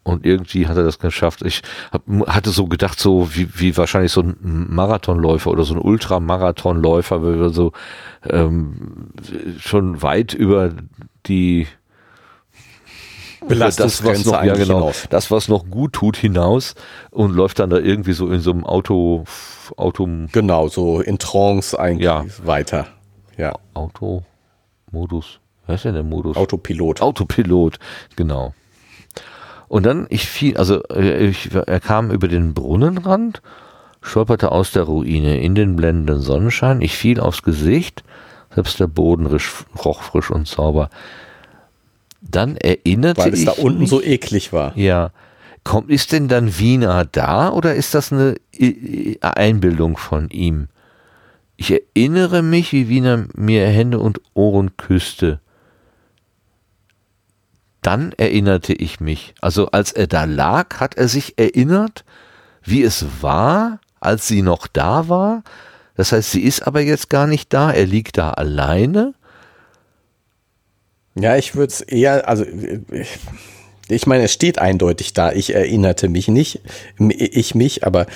[0.04, 1.42] Und irgendwie hat er das geschafft.
[1.42, 4.36] Ich hab, hatte so gedacht, so wie, wie wahrscheinlich so ein
[4.70, 7.72] Marathonläufer oder so ein Ultramarathonläufer, weil wir so
[8.30, 9.08] ähm,
[9.60, 10.74] schon weit über
[11.26, 11.66] die
[13.42, 15.08] das, was Belastungsgrenze noch, ja, genau, hinaus.
[15.10, 16.76] das, was noch gut tut, hinaus
[17.10, 19.26] und läuft dann da irgendwie so in so einem Auto,
[19.76, 22.26] Auto, Genau, so in Trance eigentlich Ja.
[22.44, 22.88] weiter.
[23.38, 25.40] Ja, Auto-Modus.
[25.68, 26.38] Was ist denn der Modus?
[26.38, 27.02] Autopilot.
[27.02, 27.80] Autopilot,
[28.16, 28.54] genau.
[29.68, 33.42] Und dann, ich fiel, also äh, ich, er kam über den Brunnenrand,
[34.02, 38.04] stolperte aus der Ruine in den blendenden Sonnenschein, ich fiel aufs Gesicht,
[38.54, 40.90] selbst der Boden risch, roch frisch und sauber.
[42.22, 44.76] Dann erinnerte Weil es ich da unten mich, so eklig war.
[44.78, 45.12] Ja.
[45.64, 48.36] Kommt, ist denn dann Wiener da oder ist das eine
[49.22, 50.68] Einbildung von ihm?
[51.58, 55.40] Ich erinnere mich, wie Wiener mir Hände und Ohren küsste.
[57.82, 59.36] Dann erinnerte ich mich.
[59.42, 62.04] Also als er da lag, hat er sich erinnert,
[62.64, 65.44] wie es war, als sie noch da war.
[65.96, 67.72] Das heißt, sie ist aber jetzt gar nicht da.
[67.72, 69.14] Er liegt da alleine.
[71.16, 72.44] Ja, ich würde es eher, also
[72.92, 73.20] ich,
[73.88, 75.32] ich meine, es steht eindeutig da.
[75.32, 76.62] Ich erinnerte mich nicht,
[76.98, 78.08] ich mich, aber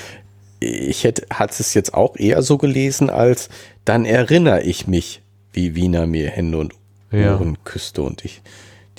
[0.59, 3.49] ich hätte, hat es jetzt auch eher so gelesen als,
[3.85, 5.21] dann erinnere ich mich,
[5.53, 6.73] wie Wiener mir Hände und
[7.11, 7.35] Ja.
[7.35, 8.41] Ohren küsste und ich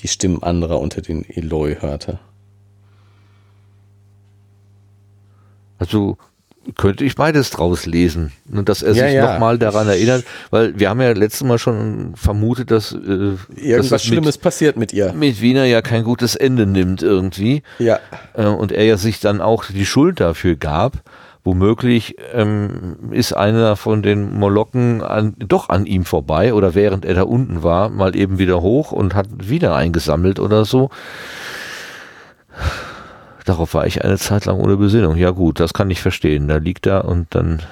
[0.01, 2.19] die Stimmen anderer unter den Eloi hörte.
[5.79, 6.17] Also
[6.77, 8.33] könnte ich beides draus lesen.
[8.53, 9.33] Und dass er Ja, sich ja.
[9.33, 13.89] nochmal daran erinnert, weil wir haben ja letztes Mal schon vermutet, dass, äh, dass Irgendwas
[13.89, 15.07] das Schlimmes passiert mit ihr.
[15.09, 17.63] mit, mit Wiener ja kein gutes Ende nimmt irgendwie.
[17.79, 17.99] Ja.
[18.35, 21.03] Äh, und er ja sich dann auch die Schuld dafür gab.
[21.43, 27.15] Womöglich ähm, ist einer von den Molokken an, doch an ihm vorbei oder während er
[27.15, 30.91] da unten war, mal eben wieder hoch und hat wieder eingesammelt oder so.
[33.47, 35.17] Darauf war ich eine Zeit lang ohne Besinnung.
[35.17, 36.47] Ja gut, das kann ich verstehen.
[36.47, 37.63] Da liegt er und dann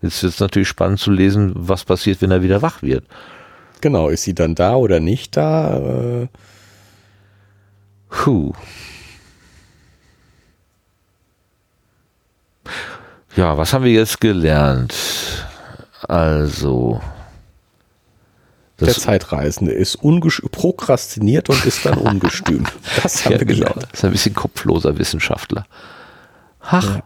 [0.00, 3.04] ist jetzt natürlich spannend zu lesen, was passiert, wenn er wieder wach wird.
[3.80, 5.76] Genau, ist sie dann da oder nicht da?
[5.76, 6.28] Äh,
[8.08, 8.52] Puh.
[13.38, 14.96] Ja, was haben wir jetzt gelernt?
[16.08, 17.00] Also.
[18.80, 20.00] der Zeitreisende ist
[20.50, 22.64] prokrastiniert und ist dann ungestüm.
[23.00, 23.60] Das haben ja, wir genau.
[23.60, 23.82] gelernt.
[23.92, 25.66] Das ist ein bisschen kopfloser Wissenschaftler.
[26.62, 26.98] Ach.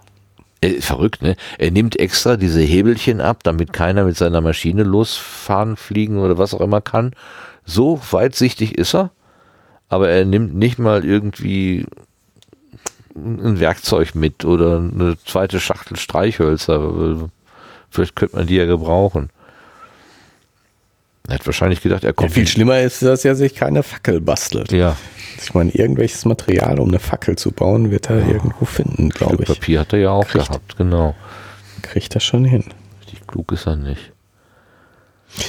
[0.63, 1.37] Äh, verrückt, ne?
[1.59, 6.55] Er nimmt extra diese Hebelchen ab, damit keiner mit seiner Maschine losfahren, fliegen oder was
[6.55, 7.15] auch immer kann.
[7.67, 9.11] So weitsichtig ist er,
[9.91, 11.85] aber er nimmt nicht mal irgendwie
[13.15, 17.29] ein Werkzeug mit oder eine zweite Schachtel Streichhölzer.
[17.91, 19.31] Vielleicht könnte man die ja gebrauchen.
[21.29, 22.33] Er hat wahrscheinlich gedacht, er Ja, kommt.
[22.33, 24.73] viel schlimmer ist, dass er sich keine Fackel bastelt.
[24.73, 24.97] ja,
[25.41, 29.47] Ich meine, irgendwelches Material, um eine Fackel zu bauen, wird er irgendwo finden, glaube ich.
[29.49, 31.15] Papier hat er ja auch Kriegt- gehabt, genau.
[31.83, 32.65] Kriegt er schon hin.
[33.03, 34.13] Richtig klug ist er nicht.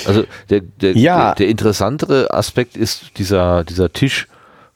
[0.06, 1.28] Also der, der, Ja.
[1.30, 4.28] der, der interessantere Aspekt ist dieser, dieser Tisch,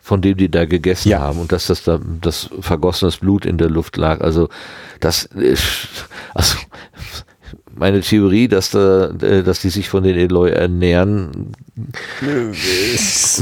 [0.08, 1.20] von dem die da gegessen Ja.
[1.20, 4.22] haben und dass das da das vergossenes Blut in der Luft lag.
[4.22, 4.48] Also
[5.02, 6.56] das ist, also
[7.76, 11.52] meine Theorie, dass da, äh, dass die sich von den Eloy ernähren,
[12.96, 13.42] es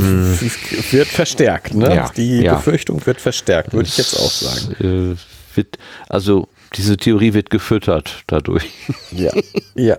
[0.91, 1.93] wird verstärkt, ne?
[1.95, 2.55] Ja, Die ja.
[2.55, 5.13] Befürchtung wird verstärkt, würde ich jetzt auch sagen.
[5.13, 5.78] Äh, wird,
[6.09, 8.66] also diese Theorie wird gefüttert dadurch,
[9.11, 9.32] Ja.
[9.76, 9.97] Ja.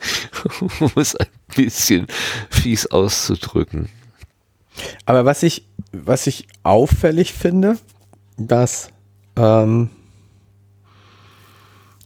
[0.80, 2.06] um es ein bisschen
[2.48, 3.90] fies auszudrücken.
[5.04, 7.78] Aber was ich, was ich auffällig finde,
[8.36, 8.88] dass
[9.36, 9.90] ähm,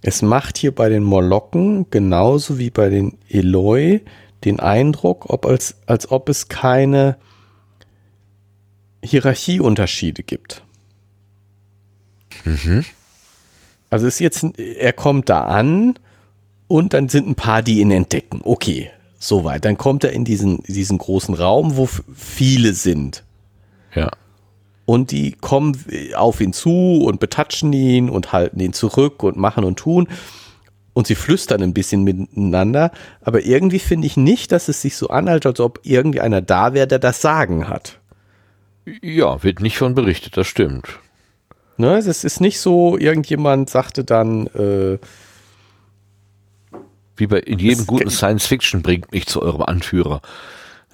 [0.02, 4.00] es macht hier bei den Molokken genauso wie bei den Eloi
[4.44, 7.16] den Eindruck, ob als, als ob es keine
[9.02, 10.62] Hierarchieunterschiede gibt.
[13.90, 15.98] Also ist jetzt, er kommt da an
[16.68, 18.40] und dann sind ein paar, die ihn entdecken.
[18.44, 18.90] Okay,
[19.26, 19.64] soweit.
[19.64, 23.24] Dann kommt er in diesen, diesen großen Raum, wo viele sind.
[23.94, 24.10] Ja.
[24.84, 25.76] Und die kommen
[26.14, 30.08] auf ihn zu und betatschen ihn und halten ihn zurück und machen und tun.
[30.92, 32.92] Und sie flüstern ein bisschen miteinander.
[33.20, 36.72] Aber irgendwie finde ich nicht, dass es sich so anhält, als ob irgendwie einer da
[36.72, 37.98] wäre, der das Sagen hat.
[39.02, 41.00] Ja, wird nicht von berichtet, das stimmt.
[41.76, 41.96] Ne?
[41.96, 44.98] Es ist nicht so, irgendjemand sagte dann, äh,
[47.16, 50.20] Wie bei in jedem guten Science Fiction bringt mich zu eurem Anführer.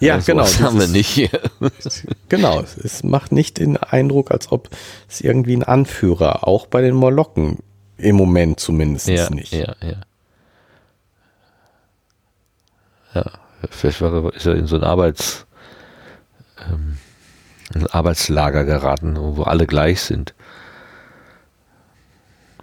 [0.00, 0.68] ja, sowas genau.
[0.68, 1.30] haben wir nicht hier.
[2.28, 4.70] Genau, es macht nicht den Eindruck, als ob
[5.08, 7.58] es irgendwie ein Anführer, auch bei den Molokken
[7.98, 9.52] im Moment zumindest ja, nicht.
[9.52, 10.00] ja, ja.
[13.14, 13.24] Ja,
[13.70, 15.46] vielleicht war ist er in so ein Arbeits,
[16.58, 16.96] ähm,
[17.74, 20.34] ein Arbeitslager geraten, wo alle gleich sind.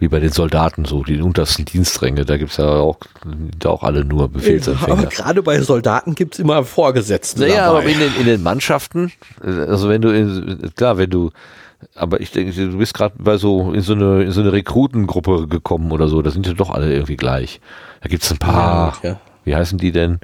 [0.00, 2.96] Wie bei den Soldaten so, die untersten Dienstränge, da gibt's ja auch,
[3.58, 5.06] da auch alle nur Aber Befehlsempfänger.
[5.06, 7.40] gerade bei Soldaten gibt es immer Vorgesetzte.
[7.42, 7.78] Naja, dabei.
[7.80, 11.30] aber in den, in den Mannschaften, also wenn du, in, klar, wenn du,
[11.94, 15.46] aber ich denke, du bist gerade bei so, in so eine, in so eine Rekrutengruppe
[15.48, 17.60] gekommen oder so, da sind ja doch alle irgendwie gleich.
[18.02, 19.20] Da gibt's ein paar, Ja, ja.
[19.44, 20.18] wie heißen die denn?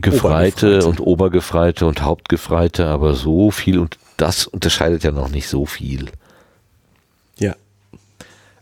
[0.00, 0.86] Gefreite Obergefreite.
[0.88, 6.06] und Obergefreite und Hauptgefreite, aber so viel und das unterscheidet ja noch nicht so viel.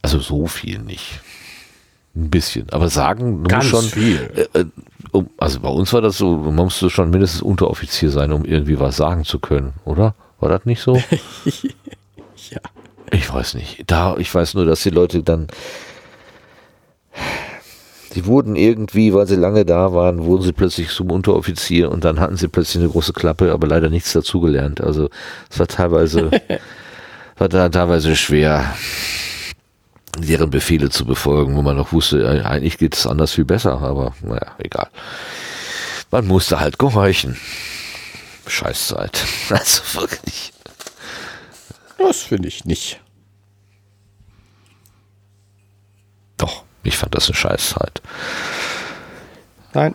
[0.03, 1.21] Also so viel nicht.
[2.15, 2.71] Ein bisschen.
[2.71, 4.49] Aber sagen, du Ganz musst schon, viel.
[4.55, 4.65] Äh, äh,
[5.13, 8.81] um, also bei uns war das so, man musste schon mindestens Unteroffizier sein, um irgendwie
[8.81, 10.15] was sagen zu können, oder?
[10.41, 10.97] War das nicht so?
[12.51, 12.61] ja.
[13.11, 13.85] Ich weiß nicht.
[13.87, 15.47] Da, ich weiß nur, dass die Leute dann,
[18.15, 22.19] die wurden irgendwie, weil sie lange da waren, wurden sie plötzlich zum Unteroffizier und dann
[22.19, 24.81] hatten sie plötzlich eine große Klappe, aber leider nichts dazugelernt.
[24.81, 25.11] Also
[25.51, 26.31] es war teilweise,
[27.39, 28.75] war da teilweise schwer,
[30.23, 33.81] deren Befehle zu befolgen, wo man noch wusste, äh, eigentlich geht es anders viel besser,
[33.81, 34.89] aber naja, egal.
[36.11, 37.37] Man musste halt gehorchen.
[38.47, 39.25] Scheißzeit.
[39.51, 40.53] Also wirklich.
[41.99, 43.01] Das finde ich nicht.
[46.37, 48.03] Doch, ich fand das eine Scheißzeit.
[49.73, 49.95] Nein,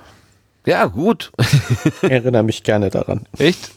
[0.66, 1.32] Ja, gut.
[2.02, 3.26] erinnere mich gerne daran.
[3.38, 3.72] Echt?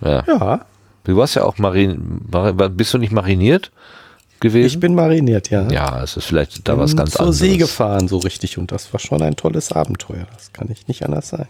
[0.00, 0.24] Ja.
[0.26, 0.66] Ja,
[1.04, 3.70] Du warst ja auch marin, mar- bist du nicht mariniert
[4.40, 4.66] gewesen?
[4.66, 5.68] ich bin mariniert, ja.
[5.70, 7.38] ja, es ist vielleicht da was ganz zur anderes.
[7.38, 8.58] See gefahren, so richtig.
[8.58, 10.26] Und das war schon ein tolles Abenteuer.
[10.34, 11.48] Das kann ich nicht anders sagen.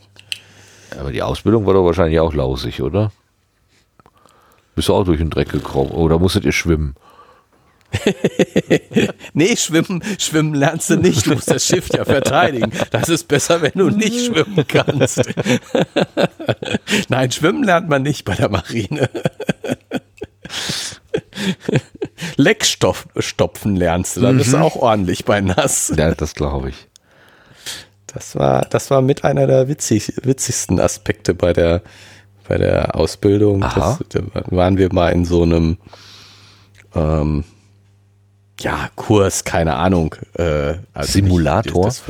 [0.99, 3.13] Aber die Ausbildung war doch wahrscheinlich auch lausig, oder?
[4.75, 5.91] Bist du auch durch den Dreck gekommen?
[5.91, 6.95] Oder musstet ihr schwimmen?
[9.33, 11.27] Nee, schwimmen, schwimmen lernst du nicht.
[11.27, 12.73] Du musst das Schiff ja verteidigen.
[12.91, 15.23] Das ist besser, wenn du nicht schwimmen kannst.
[17.09, 19.09] Nein, schwimmen lernt man nicht bei der Marine.
[22.37, 24.21] Leckstoff stopfen lernst du.
[24.21, 25.93] Dann ist auch ordentlich bei nass.
[25.97, 26.89] Ja, das glaube ich.
[28.07, 31.83] Das war, das war mit einer der witzig, witzigsten Aspekte bei der,
[32.49, 33.61] bei der Ausbildung.
[33.61, 35.79] Das, da waren wir mal in so einem,
[36.95, 37.45] ähm,
[38.59, 40.17] ja, Kurs, keine Ahnung.
[40.37, 41.87] Äh, also Simulator?
[41.87, 42.03] nicht-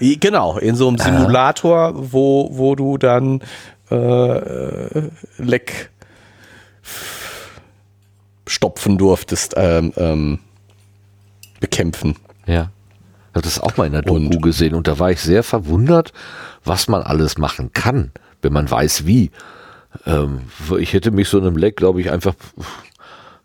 [0.00, 3.42] das- genau, in so einem Simulator, wo, wo du dann
[3.90, 5.90] äh, Leck
[8.48, 10.38] stopfen durftest, ähm, ähm,
[11.60, 12.16] bekämpfen.
[12.46, 12.70] Ja.
[13.30, 15.42] Ich habe das auch mal in der Doku Und- gesehen und da war ich sehr
[15.42, 16.12] verwundert,
[16.64, 18.10] was man alles machen kann,
[18.42, 19.30] wenn man weiß wie.
[20.06, 20.40] Ähm,
[20.78, 22.34] ich hätte mich so einem Leck, glaube ich, einfach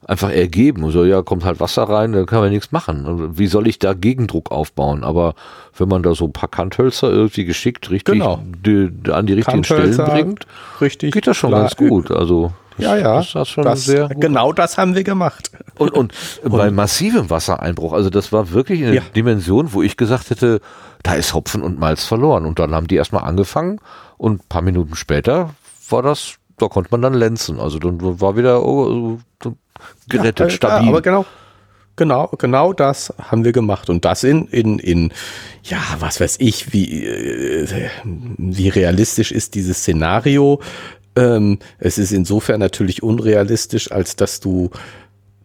[0.06, 0.92] einfach ergeben.
[0.92, 3.38] So, ja, kommt halt Wasser rein, dann kann man nichts machen.
[3.38, 5.04] Wie soll ich da Gegendruck aufbauen?
[5.04, 5.34] Aber
[5.78, 8.44] wenn man da so ein paar Kanthölzer irgendwie geschickt richtig Genau.
[8.66, 10.46] die, an die richtigen Stellen bringt,
[10.82, 11.14] Richtig.
[11.14, 12.12] geht das schon ganz gut.
[12.12, 13.24] Also das, Ja, ja.
[13.34, 15.52] das schon das, sehr gut genau das haben wir gemacht.
[15.78, 16.14] und, und,
[16.44, 19.02] bei massivem Wassereinbruch, also das war wirklich eine Ja.
[19.16, 20.62] Dimension, wo ich gesagt hätte,
[21.04, 22.46] da ist Hopfen und Malz verloren.
[22.46, 23.80] Und dann haben die erstmal angefangen
[24.18, 25.52] und ein paar Minuten später
[25.90, 27.60] war das, da konnte man dann lenzen.
[27.60, 29.56] Also dann war wieder oh, so
[30.08, 30.90] gerettet, ja, stabil.
[30.90, 31.26] Aber genau.
[31.96, 33.88] Genau, genau das haben wir gemacht.
[33.90, 35.14] Und das in, in, in,
[35.64, 40.60] ja, was weiß ich, wie, äh, wie realistisch ist dieses Szenario.
[41.16, 44.70] Ähm, es ist insofern natürlich unrealistisch, als dass du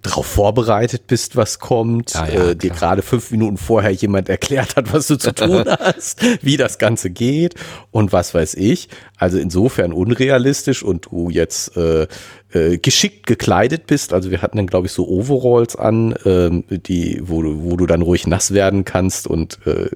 [0.03, 4.77] darauf vorbereitet bist, was kommt, Ja, ja, äh, dir gerade fünf Minuten vorher jemand erklärt
[4.77, 7.55] hat, was du zu tun hast, wie das Ganze geht
[7.91, 8.89] und was weiß ich.
[9.17, 12.07] Also insofern unrealistisch und du jetzt äh,
[12.53, 14.13] äh, geschickt gekleidet bist.
[14.13, 17.87] Also wir hatten dann, glaube ich, so Overalls an, ähm, die, wo du, wo du
[17.87, 19.89] dann ruhig nass werden kannst und äh,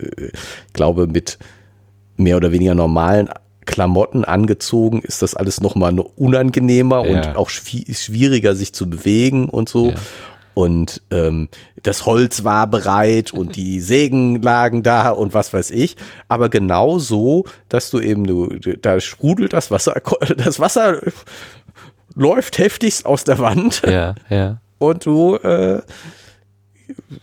[0.73, 1.39] glaube mit
[2.17, 3.29] mehr oder weniger normalen
[3.67, 7.13] Klamotten angezogen ist das alles noch mal unangenehmer Ja.
[7.29, 9.91] und auch schwi- schwieriger sich zu bewegen und so.
[9.91, 9.95] Ja.
[10.55, 11.49] Und ähm,
[11.83, 15.97] das Holz war bereit und die Sägen lagen da und was weiß ich.
[16.29, 19.95] Aber genau so, dass du eben, du, da sprudelt das Wasser,
[20.37, 21.01] das Wasser
[22.15, 24.59] läuft heftigst aus der Wand Ja, ja.
[24.79, 25.81] und du äh,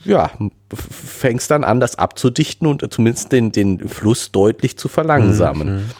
[0.03, 0.31] ja,
[0.73, 5.91] fängst dann an, das abzudichten und zumindest den, den Fluss deutlich zu verlangsamen.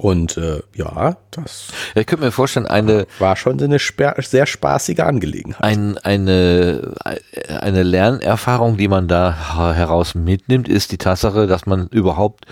[0.00, 5.00] Und äh, ja, das Ja, Ich könnte mir vorstellen, eine, war schon eine sehr spaßige
[5.00, 5.62] Angelegenheit.
[5.62, 6.94] ein, eine,
[7.60, 12.46] eine Lernerfahrung, die man da heraus mitnimmt, ist die Tatsache, dass man überhaupt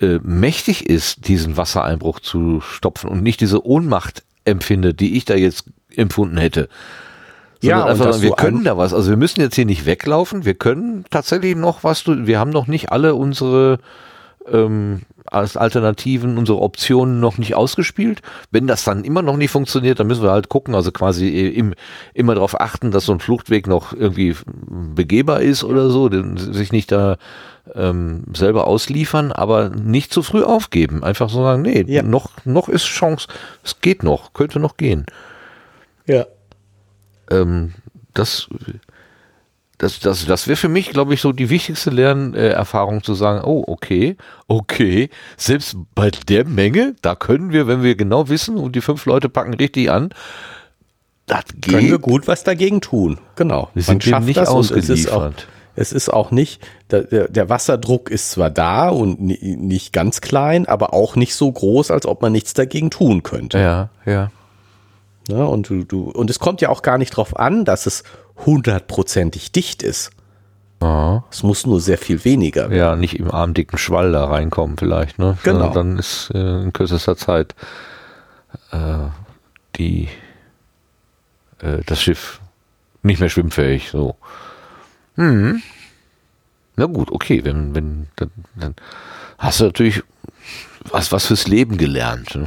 [0.00, 5.34] äh, mächtig ist, diesen Wassereinbruch zu stopfen und nicht diese Ohnmacht empfindet, die ich da
[5.34, 6.70] jetzt empfunden hätte.
[7.60, 8.94] Ja, Sondern einfach, sagen, wir können da was.
[8.94, 10.46] Also wir müssen jetzt hier nicht weglaufen.
[10.46, 12.06] Wir können tatsächlich noch was.
[12.06, 13.78] Wir haben noch nicht alle unsere
[14.50, 18.22] ähm, als Alternativen, unsere Optionen noch nicht ausgespielt.
[18.50, 21.74] Wenn das dann immer noch nicht funktioniert, dann müssen wir halt gucken, also quasi im,
[22.12, 24.36] immer darauf achten, dass so ein Fluchtweg noch irgendwie
[24.94, 27.16] begehbar ist oder so, sich nicht da
[27.74, 31.04] ähm, selber ausliefern, aber nicht zu früh aufgeben.
[31.04, 32.02] Einfach so sagen, nee, Ja.
[32.02, 33.28] noch, noch ist Chance,
[33.62, 35.06] es geht noch, könnte noch gehen.
[36.06, 36.26] Ja.
[37.30, 37.72] Ähm,
[38.14, 38.48] das
[39.82, 43.64] das, das, das wäre für mich, glaube ich, so die wichtigste Lernerfahrung zu sagen, oh,
[43.66, 48.80] okay, okay, selbst bei der Menge, da können wir, wenn wir genau wissen und die
[48.80, 50.10] fünf Leute packen richtig an,
[51.26, 52.02] das Können wir geht.
[52.02, 53.18] gut was dagegen tun.
[53.34, 53.70] Genau.
[53.74, 55.48] Wir sind dem nicht und es ist auch, ausgeliefert.
[55.74, 60.94] es ist auch nicht, der, Wasserdruck ist zwar da und ni- nicht ganz klein, aber
[60.94, 63.58] auch nicht so groß, als ob man nichts dagegen tun könnte.
[63.58, 64.30] Ja, ja.
[65.28, 65.46] Ne?
[65.46, 68.02] Und, du, du, und es kommt ja auch gar nicht drauf an, dass es
[68.36, 70.10] hundertprozentig dicht ist.
[70.80, 72.76] Ja, Es muss nur sehr viel weniger werden.
[72.76, 75.38] ja, nicht im armdicken Schwall da reinkommen vielleicht, ne?
[75.44, 75.72] Genau.
[75.72, 77.54] Dann ist äh, in kürzester Zeit
[78.72, 79.06] äh,
[79.76, 80.08] die
[81.60, 82.40] äh, das Schiff
[83.04, 84.16] nicht mehr schwimmfähig, so.
[85.16, 85.62] Hm.
[86.76, 88.74] Na gut, okay, wenn, wenn, dann, dann
[89.38, 90.02] hast du natürlich
[90.90, 92.34] was, was fürs Leben gelernt.
[92.34, 92.46] Ne?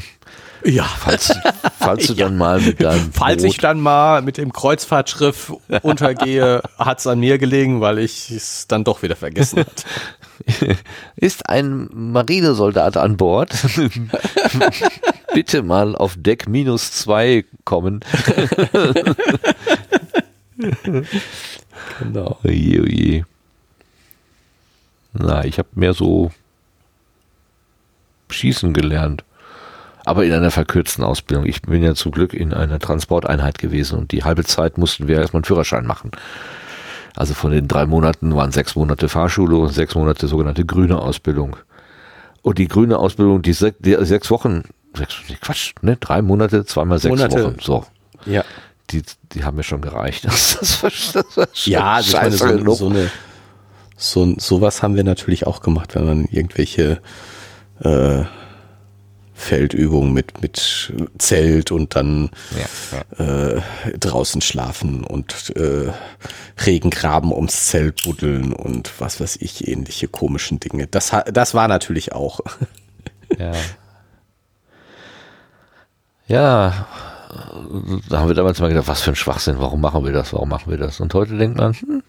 [0.66, 0.84] Ja.
[0.84, 1.32] Falls,
[1.80, 7.00] falls du dann mal mit deinem Falls ich dann mal mit dem Kreuzfahrtschiff untergehe, hat
[7.00, 10.78] es an mir gelegen, weil ich es dann doch wieder vergessen hatte.
[11.16, 13.56] ist ein Marinesoldat an Bord,
[15.34, 18.02] bitte mal auf Deck minus zwei kommen.
[22.00, 22.38] Genau.
[22.44, 23.26] Oje, oje.
[25.14, 26.32] Na, ich habe mehr so
[28.30, 29.24] Schießen gelernt.
[30.06, 31.45] Aber in einer verkürzten Ausbildung.
[31.45, 35.18] Ich bin ja zum Glück in einer Transporteinheit gewesen und die halbe Zeit mussten wir
[35.18, 36.11] erstmal einen Führerschein machen.
[37.15, 41.57] Also von den drei Monaten waren sechs Monate Fahrschule und sechs Monate sogenannte grüne Ausbildung.
[42.41, 44.64] Und die grüne Ausbildung, die, sech, die sechs Wochen,
[44.95, 45.98] sechs, Quatsch, ne?
[45.99, 47.44] Drei Monate, zweimal sechs Monate.
[47.44, 47.57] Wochen.
[47.60, 47.86] So.
[48.26, 48.44] Ja.
[48.91, 49.02] Die,
[49.34, 50.26] die haben mir schon gereicht.
[50.30, 52.77] Das, das, war, das war schon Ja, also ich meine, so, genug.
[52.77, 53.10] so eine,
[53.98, 57.02] so, sowas haben wir natürlich auch gemacht, wenn man irgendwelche
[57.80, 58.23] äh,
[59.36, 62.32] Feldübungen mit, mit Zelt und dann
[63.20, 63.62] Ja, äh,
[63.99, 65.91] draußen schlafen und äh,
[66.66, 70.88] Regengraben ums Zelt buddeln und was weiß ich, ähnliche komischen Dinge.
[70.88, 72.40] Das, das war natürlich auch.
[73.40, 73.53] Ja.
[76.28, 76.88] Ja,
[78.10, 80.49] da haben wir damals mal gedacht, was für ein Schwachsinn, warum machen wir das, warum
[80.49, 80.99] machen wir das?
[80.99, 82.03] Und heute denkt man, hm,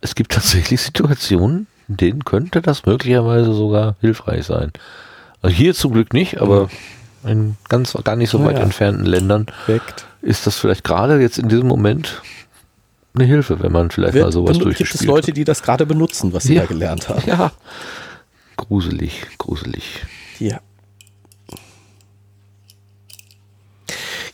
[0.00, 4.72] es gibt tatsächlich Situationen, in denen könnte das möglicherweise sogar hilfreich sein.
[5.42, 6.68] Also hier zum Glück nicht, aber
[7.24, 8.62] in ganz gar nicht so Ja, weit ja.
[8.62, 10.06] entfernten Ländern Perfekt.
[10.22, 12.22] ist das vielleicht gerade jetzt in diesem Moment
[13.14, 16.32] eine Hilfe, wenn man vielleicht mal sowas Wird, gibt es Leute, die das gerade benutzen,
[16.32, 16.62] was sie Ja.
[16.62, 17.22] da gelernt haben?
[17.26, 17.52] Ja,
[18.56, 20.02] gruselig, gruselig.
[20.38, 20.60] Ja.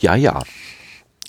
[0.01, 0.43] Ja, ja.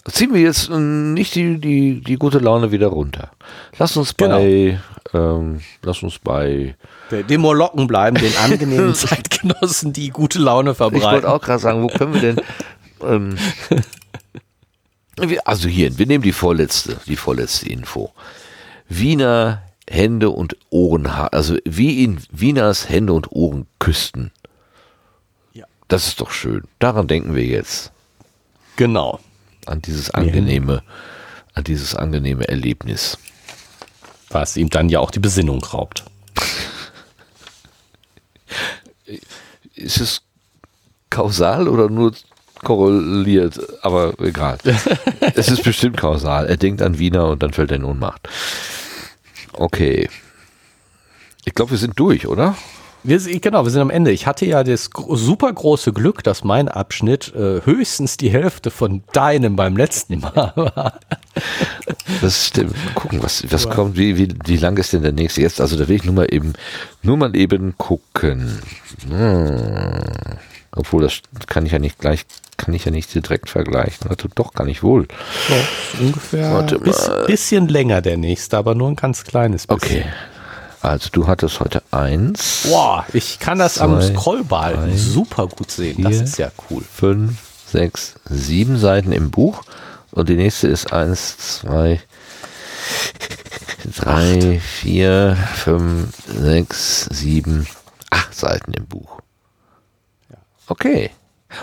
[0.09, 3.31] Ziehen wir jetzt äh, nicht die, die, die gute Laune wieder runter.
[3.77, 4.79] Lass uns bei,
[5.13, 6.75] ähm, lass uns bei,
[7.11, 11.25] Dem Molocken bleiben, den angenehmen Zeitgenossen, die gute Laune ich wollte verbreiten.
[11.29, 12.41] auch gerade sagen, wo können wir denn,
[13.03, 13.35] ähm,
[15.17, 18.11] Wir- Also hier, wir nehmen die vorletzte, die vorletzte Info.
[18.87, 24.31] Wiener Hände und Ohren, also wie in Wieners Hände und Ohren küssten.
[25.53, 25.65] Ja.
[25.87, 26.63] Das ist doch schön.
[26.79, 27.91] Daran denken wir jetzt.
[28.77, 29.19] Genau.
[29.69, 30.81] An dieses angenehme,
[31.53, 33.17] an dieses angenehme Erlebnis.
[34.29, 36.05] Was ihm dann ja auch die Besinnung raubt.
[39.75, 40.21] Ist es
[41.09, 42.13] kausal oder nur
[42.63, 43.59] korreliert?
[43.83, 44.57] Aber egal.
[45.35, 46.47] es ist bestimmt kausal.
[46.47, 48.27] Er denkt an Wiener und dann fällt er in Ohnmacht.
[49.53, 50.09] Okay.
[51.45, 52.55] Ich glaube, wir sind durch, oder?
[53.03, 54.11] Wir, genau, wir sind am Ende.
[54.11, 59.03] Ich hatte ja das super große Glück, dass mein Abschnitt äh, höchstens die Hälfte von
[59.13, 60.99] deinem beim letzten Mal war.
[62.21, 62.71] Das stimmt.
[62.71, 65.61] Mal gucken, was, was kommt, wie, wie, wie lang ist denn der nächste jetzt?
[65.61, 66.53] Also da will ich nur mal eben,
[67.01, 68.59] nur mal eben gucken.
[69.09, 70.37] Hm.
[70.75, 72.25] Obwohl, das kann ich ja nicht gleich,
[72.57, 74.09] kann ich ja nicht direkt vergleichen.
[74.09, 75.07] Also doch, kann ich wohl.
[75.47, 80.01] So, ungefähr ein bisschen länger der nächste, aber nur ein ganz kleines bisschen.
[80.01, 80.05] Okay.
[80.81, 85.71] Also du hattest heute eins, Boah, ich kann das am Zwei, Scrollball drei, super gut
[85.71, 86.01] sehen.
[86.03, 86.23] Das vier.
[86.23, 86.83] ist ja cool.
[86.83, 87.37] fünf,
[87.67, 89.63] sechs, sieben Seiten im Buch.
[90.11, 92.01] Und die nächste ist eins, zwei,
[93.97, 97.67] drei, vier, fünf, sechs, sieben,
[98.09, 99.19] acht Seiten im Buch.
[100.67, 101.11] Okay.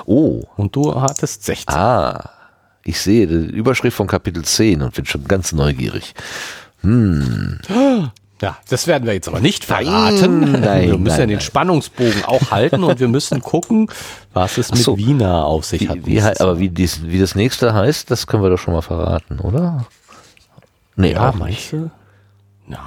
[0.04, 1.74] Oh, Und du hattest 16.
[1.74, 2.28] ah,
[2.82, 6.14] ich sehe die Überschrift von Kapitel 10 und bin schon ganz neugierig.
[8.42, 10.40] Ja, das werden wir jetzt aber nicht verraten.
[10.60, 11.40] nein, wir müssen nein, ja den nein.
[11.40, 13.90] Spannungsbogen auch halten und wir müssen gucken,
[14.34, 14.94] was es so.
[14.96, 15.96] mit Wiener auf sich hat.
[15.98, 18.74] Wie, wie, hei- aber wie, dies, wie das nächste heißt, das können wir doch schon
[18.74, 19.86] mal verraten, oder?
[20.96, 21.72] Nee, ja, auch nicht.
[22.66, 22.78] Nein.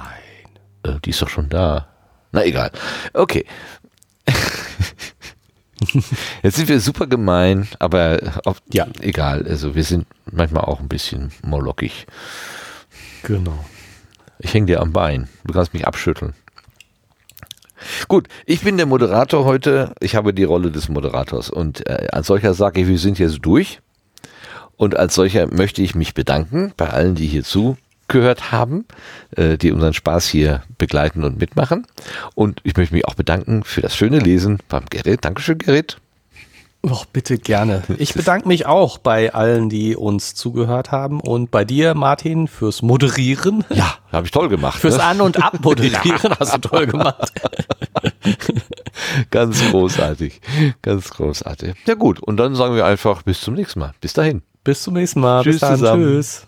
[0.84, 1.88] Äh, die ist doch schon da.
[2.32, 2.70] Na egal.
[3.12, 3.44] Okay.
[6.42, 8.86] Jetzt sind wir super gemein, aber auf, Ja.
[9.00, 9.46] egal.
[9.48, 12.06] Also wir sind manchmal auch ein bisschen molockig.
[13.22, 13.64] Genau.
[14.42, 15.28] Ich hänge dir am Bein.
[15.44, 16.34] Du kannst mich abschütteln.
[18.08, 19.94] Gut, ich bin der Moderator heute.
[20.00, 21.50] Ich habe die Rolle des Moderators.
[21.50, 23.80] Und äh, als solcher sage ich, wir sind jetzt durch.
[24.76, 28.86] Und als solcher möchte ich mich bedanken bei allen, die hier zugehört haben,
[29.36, 31.86] äh, die unseren Spaß hier begleiten und mitmachen.
[32.34, 35.24] Und ich möchte mich auch bedanken für das schöne Lesen beim Gerrit.
[35.24, 35.98] Dankeschön, Gerrit.
[36.82, 37.82] Och, bitte gerne.
[37.98, 42.80] Ich bedanke mich auch bei allen, die uns zugehört haben und bei dir, Martin, fürs
[42.80, 43.64] Moderieren.
[43.68, 44.80] Ja, habe ich toll gemacht.
[44.80, 45.04] Fürs ne?
[45.04, 47.32] An- und Abmoderieren hast du toll gemacht.
[49.30, 50.40] Ganz großartig.
[50.80, 51.74] Ganz großartig.
[51.86, 53.92] Ja gut, und dann sagen wir einfach bis zum nächsten Mal.
[54.00, 54.42] Bis dahin.
[54.64, 55.42] Bis zum nächsten Mal.
[55.42, 55.78] Tschüss Bis dann.
[55.78, 56.02] zusammen.
[56.04, 56.46] Tschüss.